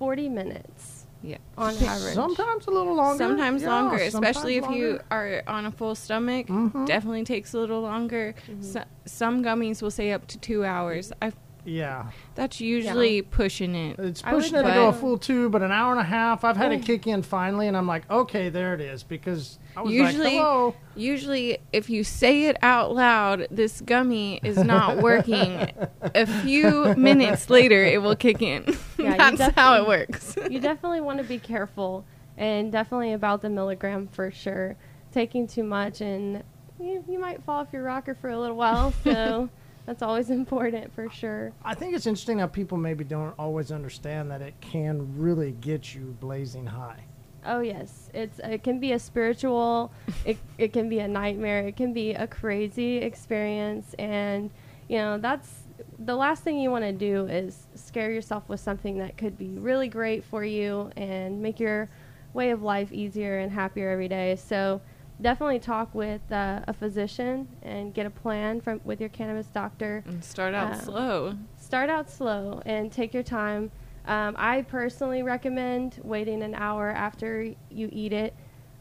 40 0.00 0.28
minutes 0.28 1.06
yeah. 1.22 1.36
on 1.56 1.72
average. 1.76 2.14
Sometimes 2.14 2.66
a 2.66 2.70
little 2.72 2.96
longer. 2.96 3.22
Sometimes 3.22 3.62
Yeah, 3.62 3.68
longer, 3.68 3.98
especially 4.02 4.56
if 4.56 4.64
sometimes 4.64 4.80
you 4.80 5.00
are 5.12 5.44
on 5.46 5.66
a 5.66 5.70
full 5.70 5.94
stomach. 5.94 6.48
Mhm. 6.48 6.86
Definitely 6.86 7.22
takes 7.22 7.54
a 7.54 7.58
little 7.60 7.80
longer. 7.80 8.34
So, 8.62 8.82
some 9.04 9.44
gummies 9.44 9.80
will 9.80 9.92
say 9.92 10.10
up 10.10 10.26
to 10.26 10.38
two 10.38 10.64
hours. 10.64 11.12
I, 11.22 11.30
Yeah, 11.70 12.10
that's 12.34 12.60
usually 12.60 13.22
pushing 13.22 13.74
it. 13.74 13.98
it's 13.98 14.24
I 14.24 14.32
would 14.32 14.42
pushing 14.42 14.56
it 14.58 14.62
to 14.62 14.68
go 14.68 14.88
a 14.88 14.92
full 14.92 15.18
two, 15.18 15.48
but 15.50 15.62
an 15.62 15.70
hour 15.70 15.92
and 15.92 16.00
a 16.00 16.04
half. 16.04 16.42
I've 16.44 16.56
had 16.56 16.72
Oh. 16.72 16.74
it 16.74 16.82
kick 16.84 17.06
in 17.06 17.22
finally, 17.22 17.68
and 17.68 17.76
I'm 17.76 17.86
like, 17.86 18.10
okay, 18.10 18.48
there 18.48 18.74
it 18.74 18.80
is, 18.80 19.02
because 19.04 19.58
I 19.76 19.82
was 19.82 19.92
Usually- 19.92 20.24
like, 20.24 20.32
hello. 20.32 20.74
Usually, 20.96 21.58
if 21.72 21.88
you 21.88 22.02
say 22.02 22.46
it 22.46 22.56
out 22.62 22.92
loud, 22.94 23.46
this 23.50 23.80
gummy 23.82 24.40
is 24.42 24.56
not 24.58 24.96
working. 25.02 25.70
a 26.14 26.26
few 26.42 26.94
minutes 26.96 27.48
later, 27.48 27.84
it 27.84 28.02
will 28.02 28.16
kick 28.16 28.42
in. 28.42 28.64
Yeah, 28.98 29.12
you 29.30 29.36
That's 29.36 29.54
how 29.54 29.74
it 29.74 29.86
definitely- 29.86 29.86
works. 29.88 30.36
you 30.50 30.60
definitely 30.60 31.00
want 31.02 31.18
to 31.18 31.24
be 31.24 31.38
careful 31.38 32.04
and 32.36 32.72
definitely 32.72 33.12
about 33.12 33.42
the 33.42 33.50
milligram 33.50 34.08
for 34.08 34.30
sure. 34.30 34.76
Taking 35.12 35.46
too 35.46 35.62
much 35.64 36.00
and 36.00 36.42
you, 36.80 37.04
you 37.08 37.18
might 37.18 37.42
fall 37.44 37.60
off 37.60 37.68
your 37.72 37.82
rocker 37.82 38.14
for 38.14 38.30
a 38.30 38.38
little 38.38 38.56
while, 38.56 38.92
so 39.04 39.48
that's 39.86 40.02
always 40.02 40.30
important 40.40 40.92
for 40.94 41.08
sure. 41.10 41.52
I 41.64 41.74
think 41.74 41.94
it's 41.94 42.06
interesting 42.06 42.38
how 42.38 42.46
people 42.46 42.78
maybe 42.78 43.04
don't 43.04 43.34
always 43.38 43.72
understand 43.72 44.30
that 44.30 44.42
it 44.42 44.54
can 44.60 45.18
really 45.18 45.52
get 45.52 45.94
you 45.94 46.16
blazing 46.20 46.66
high. 46.66 47.04
Oh 47.44 47.60
yes, 47.60 48.10
it's 48.12 48.38
it 48.40 48.62
can 48.62 48.80
be 48.80 48.92
a 48.92 48.98
spiritual, 48.98 49.92
it 50.26 50.36
it 50.58 50.72
can 50.74 50.88
be 50.90 50.98
a 50.98 51.08
nightmare, 51.08 51.66
it 51.66 51.76
can 51.76 51.94
be 51.94 52.12
a 52.12 52.26
crazy 52.26 52.98
experience, 52.98 53.94
and 53.98 54.50
you 54.88 54.98
know 54.98 55.16
that's 55.16 55.62
the 55.98 56.14
last 56.14 56.42
thing 56.42 56.58
you 56.58 56.70
want 56.70 56.84
to 56.84 56.92
do 56.92 57.26
is 57.26 57.66
scare 57.74 58.10
yourself 58.10 58.48
with 58.48 58.60
something 58.60 58.98
that 58.98 59.16
could 59.16 59.38
be 59.38 59.50
really 59.58 59.88
great 59.88 60.24
for 60.24 60.44
you 60.44 60.90
and 60.96 61.40
make 61.40 61.58
your 61.60 61.88
way 62.32 62.50
of 62.50 62.62
life 62.62 62.92
easier 62.92 63.38
and 63.38 63.52
happier 63.52 63.90
every 63.90 64.08
day. 64.08 64.36
So 64.36 64.80
definitely 65.20 65.58
talk 65.58 65.94
with 65.94 66.20
uh, 66.32 66.60
a 66.66 66.72
physician 66.72 67.48
and 67.62 67.92
get 67.94 68.06
a 68.06 68.10
plan 68.10 68.60
from 68.60 68.80
with 68.84 69.00
your 69.00 69.08
cannabis 69.10 69.46
doctor 69.46 70.02
And 70.06 70.24
start 70.24 70.54
out 70.54 70.72
Uh, 70.72 70.74
slow. 70.80 71.34
start 71.58 71.90
out 71.90 72.10
slow 72.10 72.62
and 72.66 72.90
take 72.90 73.12
your 73.14 73.22
time. 73.22 73.70
Um, 74.06 74.34
I 74.38 74.62
personally 74.62 75.22
recommend 75.22 76.00
waiting 76.02 76.42
an 76.42 76.54
hour 76.54 76.90
after 76.90 77.52
you 77.70 77.88
eat 77.92 78.12
it 78.12 78.34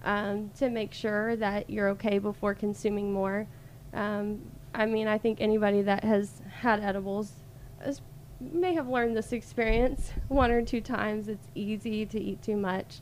um, 0.04 0.49
to 0.58 0.69
make 0.69 0.93
sure 0.93 1.36
that 1.36 1.69
you're 1.69 1.89
okay 1.89 2.19
before 2.19 2.54
consuming 2.56 3.12
more. 3.12 3.45
Um, 3.93 4.41
I 4.73 4.86
mean, 4.86 5.08
I 5.08 5.17
think 5.17 5.41
anybody 5.41 5.82
that 5.82 6.04
has 6.04 6.41
had 6.62 6.80
edibles 6.80 7.34
has, 7.84 8.02
may 8.39 8.73
have 8.75 8.88
learned 8.88 9.17
this 9.17 9.34
experience 9.34 10.13
one 10.30 10.52
or 10.52 10.62
two 10.62 10.80
times. 10.80 11.28
It's 11.28 11.47
easy 11.54 12.06
to 12.06 12.19
eat 12.19 12.41
too 12.41 12.56
much. 12.56 13.02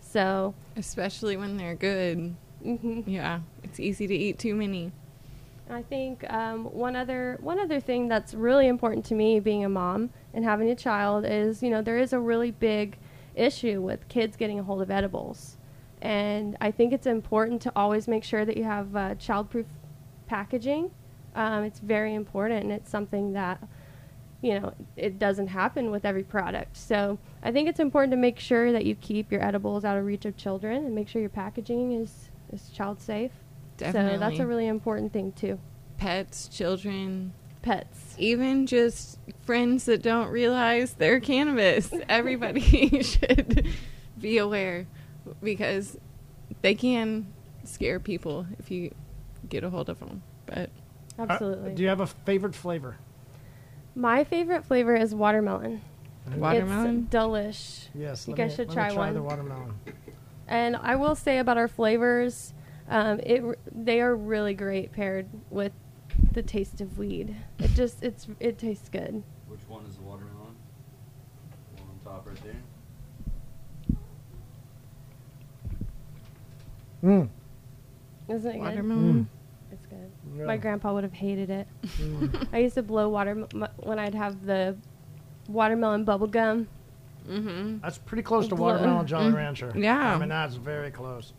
So, 0.00 0.54
Especially 0.76 1.36
when 1.36 1.56
they're 1.58 1.74
good. 1.74 2.34
Mhm. 2.64 3.04
Yeah, 3.06 3.40
it's 3.62 3.80
easy 3.80 4.06
to 4.06 4.14
eat 4.14 4.38
too 4.38 4.54
many. 4.54 4.92
I 5.70 5.82
think 5.82 6.28
um, 6.32 6.64
one 6.64 6.96
other 6.96 7.38
one 7.40 7.58
other 7.58 7.80
thing 7.80 8.08
that's 8.08 8.34
really 8.34 8.66
important 8.66 9.04
to 9.06 9.14
me, 9.14 9.38
being 9.38 9.64
a 9.64 9.68
mom 9.68 10.10
and 10.34 10.44
having 10.44 10.68
a 10.68 10.74
child, 10.74 11.24
is 11.26 11.62
you 11.62 11.70
know 11.70 11.80
there 11.80 11.98
is 11.98 12.12
a 12.12 12.18
really 12.18 12.50
big 12.50 12.98
issue 13.36 13.80
with 13.80 14.08
kids 14.08 14.36
getting 14.36 14.58
a 14.58 14.62
hold 14.62 14.82
of 14.82 14.90
edibles. 14.90 15.56
And 16.02 16.56
I 16.60 16.70
think 16.70 16.92
it's 16.92 17.06
important 17.06 17.62
to 17.62 17.72
always 17.76 18.08
make 18.08 18.24
sure 18.24 18.44
that 18.44 18.56
you 18.56 18.64
have 18.64 18.96
uh, 18.96 19.14
childproof 19.16 19.66
packaging. 20.26 20.90
Um, 21.34 21.64
it's 21.64 21.78
very 21.78 22.14
important, 22.14 22.64
and 22.64 22.72
it's 22.72 22.90
something 22.90 23.34
that 23.34 23.62
you 24.42 24.58
know 24.58 24.74
it 24.96 25.18
doesn't 25.18 25.48
happen 25.48 25.90
with 25.90 26.04
every 26.04 26.24
product. 26.24 26.76
So 26.76 27.18
I 27.42 27.52
think 27.52 27.68
it's 27.68 27.80
important 27.80 28.10
to 28.12 28.16
make 28.16 28.40
sure 28.40 28.72
that 28.72 28.84
you 28.86 28.96
keep 28.96 29.30
your 29.30 29.44
edibles 29.44 29.84
out 29.84 29.96
of 29.96 30.04
reach 30.04 30.24
of 30.24 30.36
children, 30.36 30.84
and 30.84 30.94
make 30.94 31.08
sure 31.08 31.20
your 31.20 31.30
packaging 31.30 31.92
is 31.92 32.29
is 32.52 32.68
child 32.70 33.00
safe. 33.00 33.32
Definitely. 33.76 34.14
So 34.14 34.20
that's 34.20 34.38
a 34.38 34.46
really 34.46 34.66
important 34.66 35.12
thing 35.12 35.32
too. 35.32 35.58
Pets, 35.96 36.48
children, 36.48 37.32
Pets. 37.62 38.14
even 38.18 38.66
just 38.66 39.18
friends 39.42 39.84
that 39.86 40.02
don't 40.02 40.28
realize 40.28 40.92
they're 40.94 41.20
cannabis. 41.20 41.90
Everybody 42.08 43.02
should 43.02 43.66
be 44.18 44.38
aware 44.38 44.86
because 45.42 45.96
they 46.62 46.74
can 46.74 47.26
scare 47.64 48.00
people 48.00 48.46
if 48.58 48.70
you 48.70 48.94
get 49.48 49.64
a 49.64 49.70
hold 49.70 49.88
of 49.88 49.98
them. 50.00 50.22
But 50.46 50.70
Uh, 51.18 51.26
Absolutely. 51.28 51.74
do 51.74 51.82
you 51.82 51.88
have 51.88 52.00
a 52.00 52.06
favorite 52.06 52.54
flavor? 52.54 52.96
My 53.94 54.24
favorite 54.24 54.64
flavor 54.64 54.94
is 54.96 55.14
watermelon. 55.14 55.82
watermelon. 56.36 57.04
It's 57.06 57.14
delish. 57.14 57.88
Yes. 57.94 58.26
You 58.28 58.34
guys 58.34 58.50
me- 58.52 58.56
should 58.56 58.68
let 58.68 58.74
try 58.74 58.88
me 58.88 58.94
try 58.94 59.04
one. 59.06 59.14
the 59.14 59.22
watermelon. 59.22 59.74
And 60.50 60.76
I 60.76 60.96
will 60.96 61.14
say 61.14 61.38
about 61.38 61.56
our 61.56 61.68
flavors, 61.68 62.52
um, 62.88 63.20
it 63.20 63.42
they 63.72 64.00
are 64.00 64.14
really 64.16 64.52
great 64.52 64.90
paired 64.92 65.28
with 65.48 65.72
the 66.32 66.42
taste 66.42 66.80
of 66.80 66.98
weed. 66.98 67.36
It 67.60 67.70
just 67.74 68.02
it's 68.02 68.26
it 68.40 68.58
tastes 68.58 68.88
good. 68.88 69.22
Which 69.46 69.60
one 69.68 69.84
is 69.86 69.94
the 69.96 70.02
watermelon? 70.02 70.56
The 71.76 71.82
One 71.82 71.90
on 71.92 71.98
top 72.04 72.26
right 72.26 72.36
there. 72.44 72.56
Mm. 77.04 77.28
Isn't 78.28 78.50
it 78.50 78.52
good? 78.54 78.60
watermelon. 78.60 79.28
It's 79.72 79.86
good. 79.86 80.10
Yeah. 80.36 80.44
My 80.46 80.56
grandpa 80.56 80.92
would 80.92 81.04
have 81.04 81.12
hated 81.12 81.48
it. 81.48 81.68
Mm. 81.98 82.48
I 82.52 82.58
used 82.58 82.74
to 82.74 82.82
blow 82.82 83.08
water 83.08 83.46
m- 83.54 83.68
when 83.78 83.98
I'd 84.00 84.14
have 84.16 84.44
the 84.44 84.76
watermelon 85.48 86.04
bubble 86.04 86.26
gum. 86.26 86.66
Mm-hmm. 87.30 87.78
That's 87.82 87.98
pretty 87.98 88.22
close 88.22 88.48
to 88.48 88.56
watermelon 88.56 89.06
Jolly 89.06 89.30
Mm. 89.30 89.36
Rancher. 89.36 89.72
Yeah. 89.76 90.14
I 90.14 90.18
mean, 90.18 90.28
that's 90.30 90.56
very 90.56 90.90
close. 90.90 91.32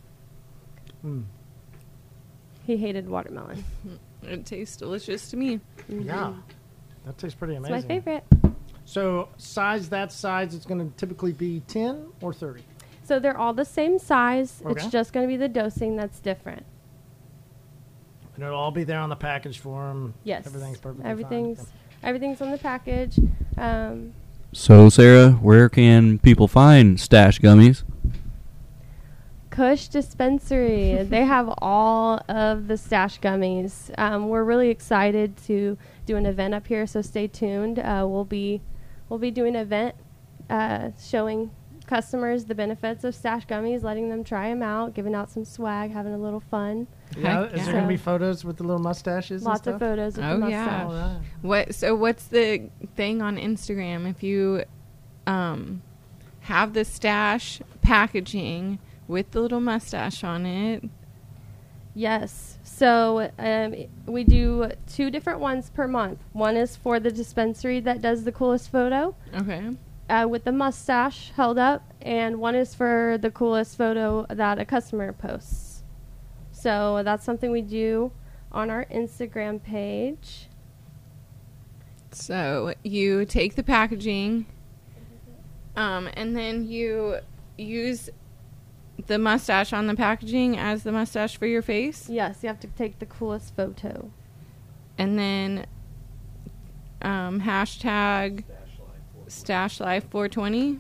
Mm. 1.06 1.24
He 2.66 2.78
hated 2.78 3.10
watermelon. 3.10 3.64
It 4.24 4.46
tastes 4.46 4.78
delicious 4.78 5.30
to 5.32 5.38
me. 5.38 5.60
Yeah. 5.90 6.34
That 7.06 7.18
tastes 7.18 7.36
pretty 7.36 7.56
amazing. 7.56 7.76
It's 7.76 7.86
amazing. 7.86 8.04
my 8.06 8.20
favorite. 8.22 8.56
So, 8.86 9.30
size 9.38 9.90
that 9.90 10.12
size, 10.12 10.54
it's 10.56 10.66
going 10.66 10.80
to 10.90 10.96
typically 10.98 11.32
be 11.34 11.62
10 11.68 12.08
or 12.22 12.34
30. 12.34 12.62
So 13.04 13.20
they're 13.20 13.38
all 13.38 13.54
the 13.54 13.66
same 13.66 14.00
size. 14.00 14.62
Okay. 14.66 14.72
It's 14.84 14.92
just 14.92 15.12
going 15.12 15.28
to 15.28 15.32
be 15.32 15.38
the 15.38 15.50
dosing 15.50 15.96
that's 15.98 16.20
different. 16.20 16.66
And 18.36 18.44
it'll 18.46 18.58
all 18.60 18.72
be 18.72 18.84
there 18.84 19.00
on 19.00 19.10
the 19.10 19.16
package 19.16 19.60
for 19.60 19.88
them. 19.88 20.14
Yes. 20.24 20.46
Everything's 20.48 20.78
perfectly 20.80 21.10
Everything's 21.10 21.58
fine. 21.60 21.68
everything's 22.04 22.42
on 22.42 22.52
the 22.52 22.58
package. 22.58 23.20
Um, 23.58 24.14
So, 24.54 24.90
Sarah, 24.90 25.32
where 25.32 25.70
can 25.70 26.20
people 26.20 26.50
find 26.50 27.00
Stash 27.00 27.40
Gummies? 27.40 27.84
Kush 29.50 29.88
Dispensary. 29.88 31.04
they 31.10 31.24
have 31.24 31.54
all 31.60 32.22
of 32.28 32.68
the 32.68 32.78
stash 32.78 33.20
gummies. 33.20 33.94
Um, 33.98 34.28
we're 34.28 34.44
really 34.44 34.70
excited 34.70 35.38
to 35.46 35.78
do 36.06 36.18
an 36.18 36.26
event 36.26 36.54
up 36.54 36.68
here, 36.68 36.86
so 36.88 37.02
stay 37.02 37.28
tuned. 37.28 37.80
Uh, 37.80 38.06
we'll 38.10 38.26
be 38.26 38.62
we'll 39.08 39.20
be 39.20 39.32
doing 39.32 39.56
an 39.56 39.62
event 39.62 39.96
uh, 40.50 40.90
showing 41.02 41.52
customers 41.86 42.46
the 42.46 42.56
benefits 42.56 43.04
of 43.04 43.14
stash 43.14 43.46
gummies, 43.46 43.84
letting 43.84 44.10
them 44.10 44.24
try 44.24 44.50
them 44.50 44.64
out, 44.64 44.94
giving 44.94 45.14
out 45.14 45.30
some 45.30 45.46
swag, 45.46 45.92
having 45.92 46.14
a 46.14 46.18
little 46.18 46.40
fun. 46.40 46.88
Yeah, 47.18 47.44
is 47.46 47.52
there 47.52 47.60
yeah. 47.66 47.72
going 47.72 47.84
to 47.84 47.88
be 47.90 47.98
photos 47.98 48.46
with 48.46 48.58
the 48.58 48.64
little 48.64 48.82
mustaches? 48.82 49.44
Lots 49.44 49.68
and 49.68 49.76
of 49.76 49.80
photos 49.80 50.16
with 50.16 50.26
Oh, 50.26 50.40
the 50.40 50.48
yeah. 50.50 50.84
mustache. 50.86 51.24
What? 51.42 51.76
So 51.76 51.96
what's 51.96 52.26
the 52.28 52.70
thing 52.96 53.22
on 53.22 53.38
Instagram? 53.38 54.10
If 54.10 54.24
you 54.24 54.64
um, 55.28 55.82
have 56.42 56.74
the 56.74 56.86
stash 56.86 57.62
packaging 57.82 58.80
with 59.08 59.32
the 59.32 59.42
little 59.42 59.60
mustache 59.62 60.24
on 60.24 60.46
it, 60.46 60.84
Yes. 61.94 62.58
So 62.64 63.32
um, 63.38 63.76
we 64.06 64.24
do 64.24 64.72
two 64.88 65.12
different 65.12 65.40
ones 65.40 65.70
per 65.70 65.88
month. 65.88 66.20
One 66.32 66.56
is 66.56 66.76
for 66.76 67.00
the 67.00 67.12
dispensary 67.12 67.80
that 67.82 68.02
does 68.02 68.24
the 68.24 68.32
coolest 68.32 68.72
photo. 68.72 69.16
okay. 69.36 69.76
uh, 70.10 70.28
with 70.30 70.44
the 70.46 70.52
mustache 70.52 71.32
held 71.36 71.58
up, 71.58 71.84
and 72.02 72.40
one 72.40 72.56
is 72.56 72.74
for 72.74 73.18
the 73.22 73.30
coolest 73.30 73.78
photo 73.78 74.26
that 74.30 74.58
a 74.60 74.66
customer 74.66 75.12
posts. 75.14 75.71
So 76.62 77.02
that's 77.04 77.24
something 77.26 77.52
we 77.52 77.62
do 77.64 78.12
on 78.52 78.70
our 78.70 78.86
Instagram 78.86 79.64
page. 79.64 80.48
So 82.12 82.74
you 82.84 83.26
take 83.26 83.56
the 83.56 83.64
packaging, 83.64 84.46
um, 85.76 86.08
and 86.14 86.36
then 86.38 86.68
you 86.68 87.18
use 87.58 88.10
the 89.08 89.18
mustache 89.18 89.74
on 89.74 89.88
the 89.88 89.96
packaging 89.96 90.56
as 90.58 90.84
the 90.84 90.92
mustache 90.92 91.38
for 91.38 91.48
your 91.48 91.62
face, 91.64 92.08
Yes, 92.10 92.40
you 92.44 92.48
have 92.48 92.60
to 92.60 92.68
take 92.68 93.00
the 93.00 93.06
coolest 93.08 93.56
photo. 93.56 94.12
and 94.98 95.18
then 95.18 95.66
um, 97.02 97.42
hashtag 97.42 98.44
Stash 99.28 99.80
Life 99.80 100.06
420. 100.12 100.80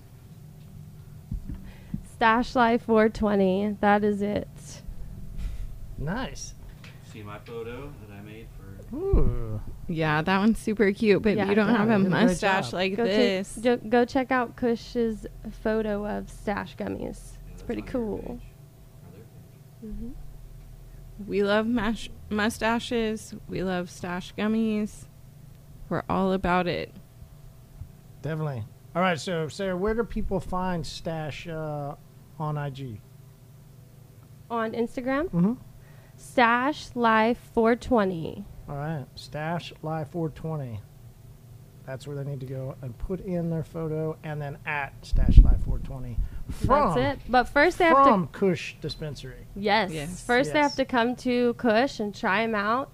Stash 2.13 2.55
Life 2.55 2.83
420. 2.83 3.77
That 3.79 4.03
is 4.03 4.21
it. 4.21 4.47
Nice. 6.01 6.53
See 7.11 7.23
my 7.23 7.39
photo 7.39 7.91
that 8.07 8.13
I 8.13 8.21
made 8.21 8.47
for. 8.57 8.95
Ooh. 8.95 9.61
Yeah, 9.87 10.21
that 10.21 10.37
one's 10.39 10.59
super 10.59 10.91
cute, 10.93 11.21
but 11.21 11.35
Yeah, 11.35 11.49
you 11.49 11.55
don't 11.55 11.67
yeah, 11.67 11.77
have 11.77 11.87
you 11.89 11.93
a 11.95 11.97
did 11.97 12.07
a 12.07 12.09
great 12.09 12.23
mustache 12.27 12.65
job. 12.67 12.73
like 12.73 12.95
Go, 12.95 13.03
this. 13.03 13.55
take, 13.55 13.63
jo- 13.63 13.77
go 13.89 14.05
check 14.05 14.31
out 14.31 14.55
Kush's 14.55 15.25
photo 15.63 16.05
of 16.05 16.29
stash 16.29 16.75
gummies. 16.77 17.31
It's 17.53 17.61
pretty 17.63 17.81
cool. 17.81 18.39
hmm 19.81 20.09
We 21.27 21.43
love 21.43 21.67
mash- 21.67 22.09
mustaches. 22.29 23.35
We 23.49 23.63
love 23.63 23.89
stash 23.89 24.33
gummies. 24.35 25.05
We're 25.89 26.03
all 26.09 26.31
about 26.31 26.67
it. 26.67 26.93
Definitely. 28.21 28.63
All 28.95 29.01
right, 29.01 29.19
so 29.19 29.47
Sarah, 29.49 29.75
where 29.75 29.93
do 29.93 30.03
people 30.03 30.39
find 30.39 30.85
Stash 30.85 31.47
uh, 31.47 31.95
on 32.39 32.57
IG? 32.57 32.99
On 34.49 34.71
Instagram, 34.73 35.25
Mm-hmm. 35.29 35.53
Stash 36.21 36.95
Life 36.95 37.39
420. 37.53 38.45
All 38.69 38.75
right, 38.75 39.05
Stash 39.15 39.73
Life 39.81 40.09
420. 40.11 40.79
That's 41.85 42.05
where 42.07 42.15
they 42.15 42.23
need 42.23 42.39
to 42.41 42.45
go 42.45 42.75
and 42.81 42.97
put 42.97 43.21
in 43.21 43.49
their 43.49 43.63
photo, 43.63 44.15
and 44.23 44.41
then 44.41 44.57
at 44.65 44.93
Stash 45.01 45.39
Life 45.39 45.63
420 45.65 46.17
from 46.51 46.67
That's 46.95 46.97
it. 46.97 47.19
But 47.29 47.45
first 47.45 47.79
they 47.79 47.85
have 47.85 47.97
to 47.97 48.03
from 48.11 48.27
Kush 48.27 48.75
Dispensary. 48.81 49.47
Yes. 49.55 49.91
Yes. 49.91 50.23
First, 50.23 50.53
they 50.53 50.59
Yes. 50.59 50.71
have 50.71 50.75
to 50.77 50.85
come 50.85 51.15
to 51.17 51.53
Kush 51.55 51.99
and 51.99 52.13
try 52.15 52.45
them 52.45 52.55
out. 52.55 52.91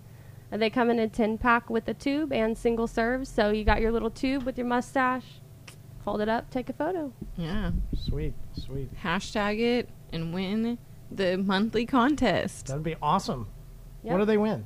And 0.49 0.61
they 0.61 0.69
come 0.69 0.89
in 0.89 0.97
a 0.97 1.09
10 1.09 1.37
pack 1.37 1.69
with 1.69 1.87
a 1.89 1.93
tube 1.93 2.31
and 2.31 2.57
single 2.57 2.87
serves. 2.87 3.27
So 3.27 3.51
you 3.51 3.65
got 3.65 3.81
your 3.81 3.91
little 3.91 4.09
tube 4.09 4.43
with 4.43 4.57
your 4.57 4.65
mustache. 4.65 5.41
Hold 6.05 6.21
it 6.21 6.29
up, 6.29 6.49
take 6.49 6.69
a 6.69 6.73
photo. 6.73 7.11
Yeah. 7.35 7.71
Sweet, 7.93 8.33
sweet. 8.53 8.89
Hashtag 9.03 9.59
it 9.59 9.89
and 10.13 10.33
win 10.33 10.77
the 11.11 11.37
monthly 11.37 11.85
contest. 11.85 12.67
That'd 12.67 12.83
be 12.83 12.95
awesome. 13.01 13.47
Yep. 14.03 14.11
What 14.13 14.19
do 14.19 14.25
they 14.25 14.37
win? 14.37 14.65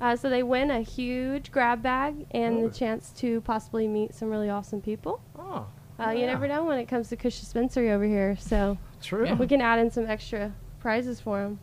Uh, 0.00 0.14
so 0.16 0.28
they 0.28 0.42
win 0.42 0.70
a 0.70 0.80
huge 0.82 1.50
grab 1.50 1.82
bag 1.82 2.26
and 2.32 2.58
Ooh. 2.58 2.68
the 2.68 2.74
chance 2.74 3.10
to 3.12 3.40
possibly 3.42 3.88
meet 3.88 4.14
some 4.14 4.28
really 4.28 4.50
awesome 4.50 4.80
people. 4.82 5.20
Oh, 5.38 5.66
Uh, 5.98 6.10
You 6.10 6.26
never 6.26 6.46
know 6.46 6.64
when 6.64 6.78
it 6.78 6.86
comes 6.86 7.08
to 7.08 7.16
Kush 7.16 7.40
Dispensary 7.40 7.90
over 7.90 8.04
here. 8.04 8.36
So 8.38 8.76
True. 9.00 9.24
Yeah. 9.26 9.34
we 9.34 9.46
can 9.46 9.60
add 9.62 9.78
in 9.78 9.90
some 9.90 10.06
extra 10.06 10.52
prizes 10.80 11.20
for 11.20 11.42
them. 11.42 11.58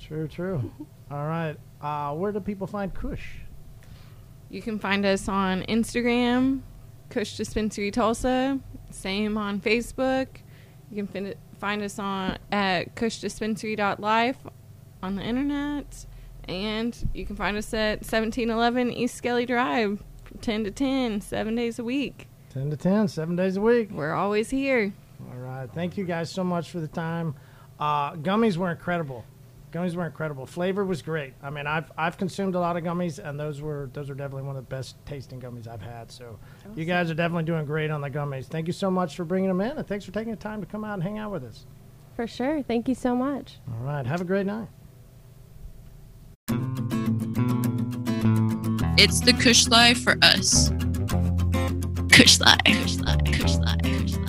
True, 0.00 0.26
true. 0.28 0.70
All 1.10 1.26
right. 1.26 1.56
Uh, 1.82 2.14
where 2.14 2.32
do 2.32 2.40
people 2.40 2.66
find 2.66 2.92
Kush? 2.94 3.36
You 4.50 4.62
can 4.62 4.78
find 4.78 5.04
us 5.04 5.28
on 5.28 5.62
Instagram, 5.64 6.60
Kush 7.10 7.36
Dispensary 7.36 7.90
Tulsa. 7.90 8.58
Same 8.90 9.36
on 9.36 9.60
Facebook. 9.60 10.28
You 10.90 10.96
can 10.96 11.06
find, 11.06 11.26
it, 11.26 11.38
find 11.58 11.82
us 11.82 11.98
on 11.98 12.38
at 12.50 12.94
kushdispensary.life 12.94 14.36
on 15.02 15.16
the 15.16 15.22
internet. 15.22 16.06
And 16.48 16.96
you 17.12 17.26
can 17.26 17.36
find 17.36 17.56
us 17.56 17.74
at 17.74 17.98
1711 17.98 18.90
East 18.92 19.16
Skelly 19.16 19.44
Drive, 19.44 20.02
10 20.40 20.64
to 20.64 20.70
10, 20.70 21.20
seven 21.20 21.54
days 21.54 21.78
a 21.78 21.84
week. 21.84 22.26
10 22.50 22.70
to 22.70 22.76
10, 22.76 23.08
seven 23.08 23.36
days 23.36 23.56
a 23.56 23.60
week. 23.60 23.90
We're 23.90 24.14
always 24.14 24.48
here. 24.48 24.92
All 25.30 25.38
right. 25.38 25.68
Thank 25.74 25.98
you 25.98 26.04
guys 26.04 26.30
so 26.30 26.42
much 26.42 26.70
for 26.70 26.80
the 26.80 26.88
time. 26.88 27.34
Uh, 27.78 28.14
gummies 28.14 28.56
were 28.56 28.70
incredible. 28.70 29.24
Gummies 29.72 29.94
were 29.94 30.06
incredible. 30.06 30.46
Flavor 30.46 30.84
was 30.84 31.02
great. 31.02 31.34
I 31.42 31.50
mean, 31.50 31.66
I've 31.66 31.90
I've 31.96 32.16
consumed 32.16 32.54
a 32.54 32.60
lot 32.60 32.76
of 32.76 32.82
gummies, 32.84 33.18
and 33.18 33.38
those 33.38 33.60
were 33.60 33.90
those 33.92 34.08
are 34.08 34.14
definitely 34.14 34.44
one 34.44 34.56
of 34.56 34.64
the 34.66 34.74
best 34.74 34.96
tasting 35.04 35.40
gummies 35.40 35.68
I've 35.68 35.82
had. 35.82 36.10
So, 36.10 36.38
you 36.74 36.84
guys 36.86 37.10
are 37.10 37.14
definitely 37.14 37.44
doing 37.44 37.64
great 37.66 37.90
on 37.90 38.00
the 38.00 38.08
gummies. 38.10 38.46
Thank 38.46 38.66
you 38.66 38.72
so 38.72 38.90
much 38.90 39.14
for 39.16 39.24
bringing 39.24 39.48
them 39.48 39.60
in, 39.60 39.76
and 39.76 39.86
thanks 39.86 40.04
for 40.04 40.12
taking 40.12 40.30
the 40.30 40.38
time 40.38 40.60
to 40.60 40.66
come 40.66 40.84
out 40.84 40.94
and 40.94 41.02
hang 41.02 41.18
out 41.18 41.30
with 41.32 41.44
us. 41.44 41.66
for 42.16 42.26
sure. 42.26 42.62
Thank 42.62 42.88
you 42.88 42.94
so 42.94 43.14
much. 43.14 43.58
All 43.68 43.84
right. 43.86 44.06
Have 44.06 44.20
a 44.20 44.24
great 44.24 44.46
night. 44.46 44.68
It's 49.00 49.20
the 49.20 49.32
Kush 49.32 49.68
Life 49.68 50.02
for 50.02 50.16
us. 50.22 50.70
Kush 52.12 52.40
Life. 52.40 52.58
Kush 52.64 52.96
Life. 52.98 53.18
Kush 53.24 53.56
Life. 53.56 53.56
Kush 53.56 53.56
Life. 53.58 53.82
Kush 53.82 54.16
Life. 54.16 54.27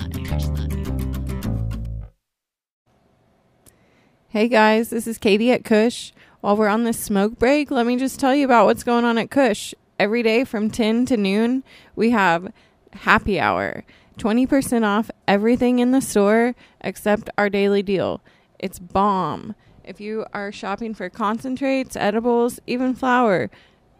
Hey 4.32 4.46
guys, 4.46 4.90
this 4.90 5.08
is 5.08 5.18
Katie 5.18 5.50
at 5.50 5.64
Kush. 5.64 6.12
While 6.40 6.56
we're 6.56 6.68
on 6.68 6.84
this 6.84 7.00
smoke 7.00 7.36
break, 7.36 7.68
let 7.72 7.84
me 7.84 7.96
just 7.96 8.20
tell 8.20 8.32
you 8.32 8.44
about 8.44 8.64
what's 8.64 8.84
going 8.84 9.04
on 9.04 9.18
at 9.18 9.28
Kush. 9.28 9.74
Every 9.98 10.22
day 10.22 10.44
from 10.44 10.70
10 10.70 11.04
to 11.06 11.16
noon, 11.16 11.64
we 11.96 12.10
have 12.10 12.52
happy 12.92 13.40
hour. 13.40 13.82
20% 14.18 14.86
off 14.86 15.10
everything 15.26 15.80
in 15.80 15.90
the 15.90 16.00
store 16.00 16.54
except 16.80 17.28
our 17.36 17.50
daily 17.50 17.82
deal. 17.82 18.20
It's 18.60 18.78
bomb. 18.78 19.56
If 19.82 20.00
you 20.00 20.24
are 20.32 20.52
shopping 20.52 20.94
for 20.94 21.10
concentrates, 21.10 21.96
edibles, 21.96 22.60
even 22.68 22.94
flower, 22.94 23.50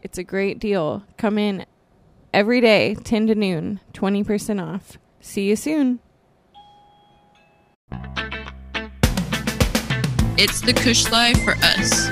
it's 0.01 0.17
a 0.17 0.23
great 0.23 0.61
deal. 0.61 1.03
Come 1.19 1.39
in 1.39 1.67
every 2.33 2.61
day, 2.61 2.95
10 2.95 3.27
to 3.27 3.35
noon, 3.35 3.81
20% 3.95 4.65
off. 4.65 4.97
See 5.21 5.49
you 5.49 5.57
soon. 5.57 5.99
It's 10.43 10.63
the 10.63 10.73
Kush 10.73 11.11
Life 11.11 11.37
for 11.45 11.53
us. 11.63 12.09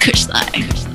Kush 0.00 0.26
Life. 0.28 0.87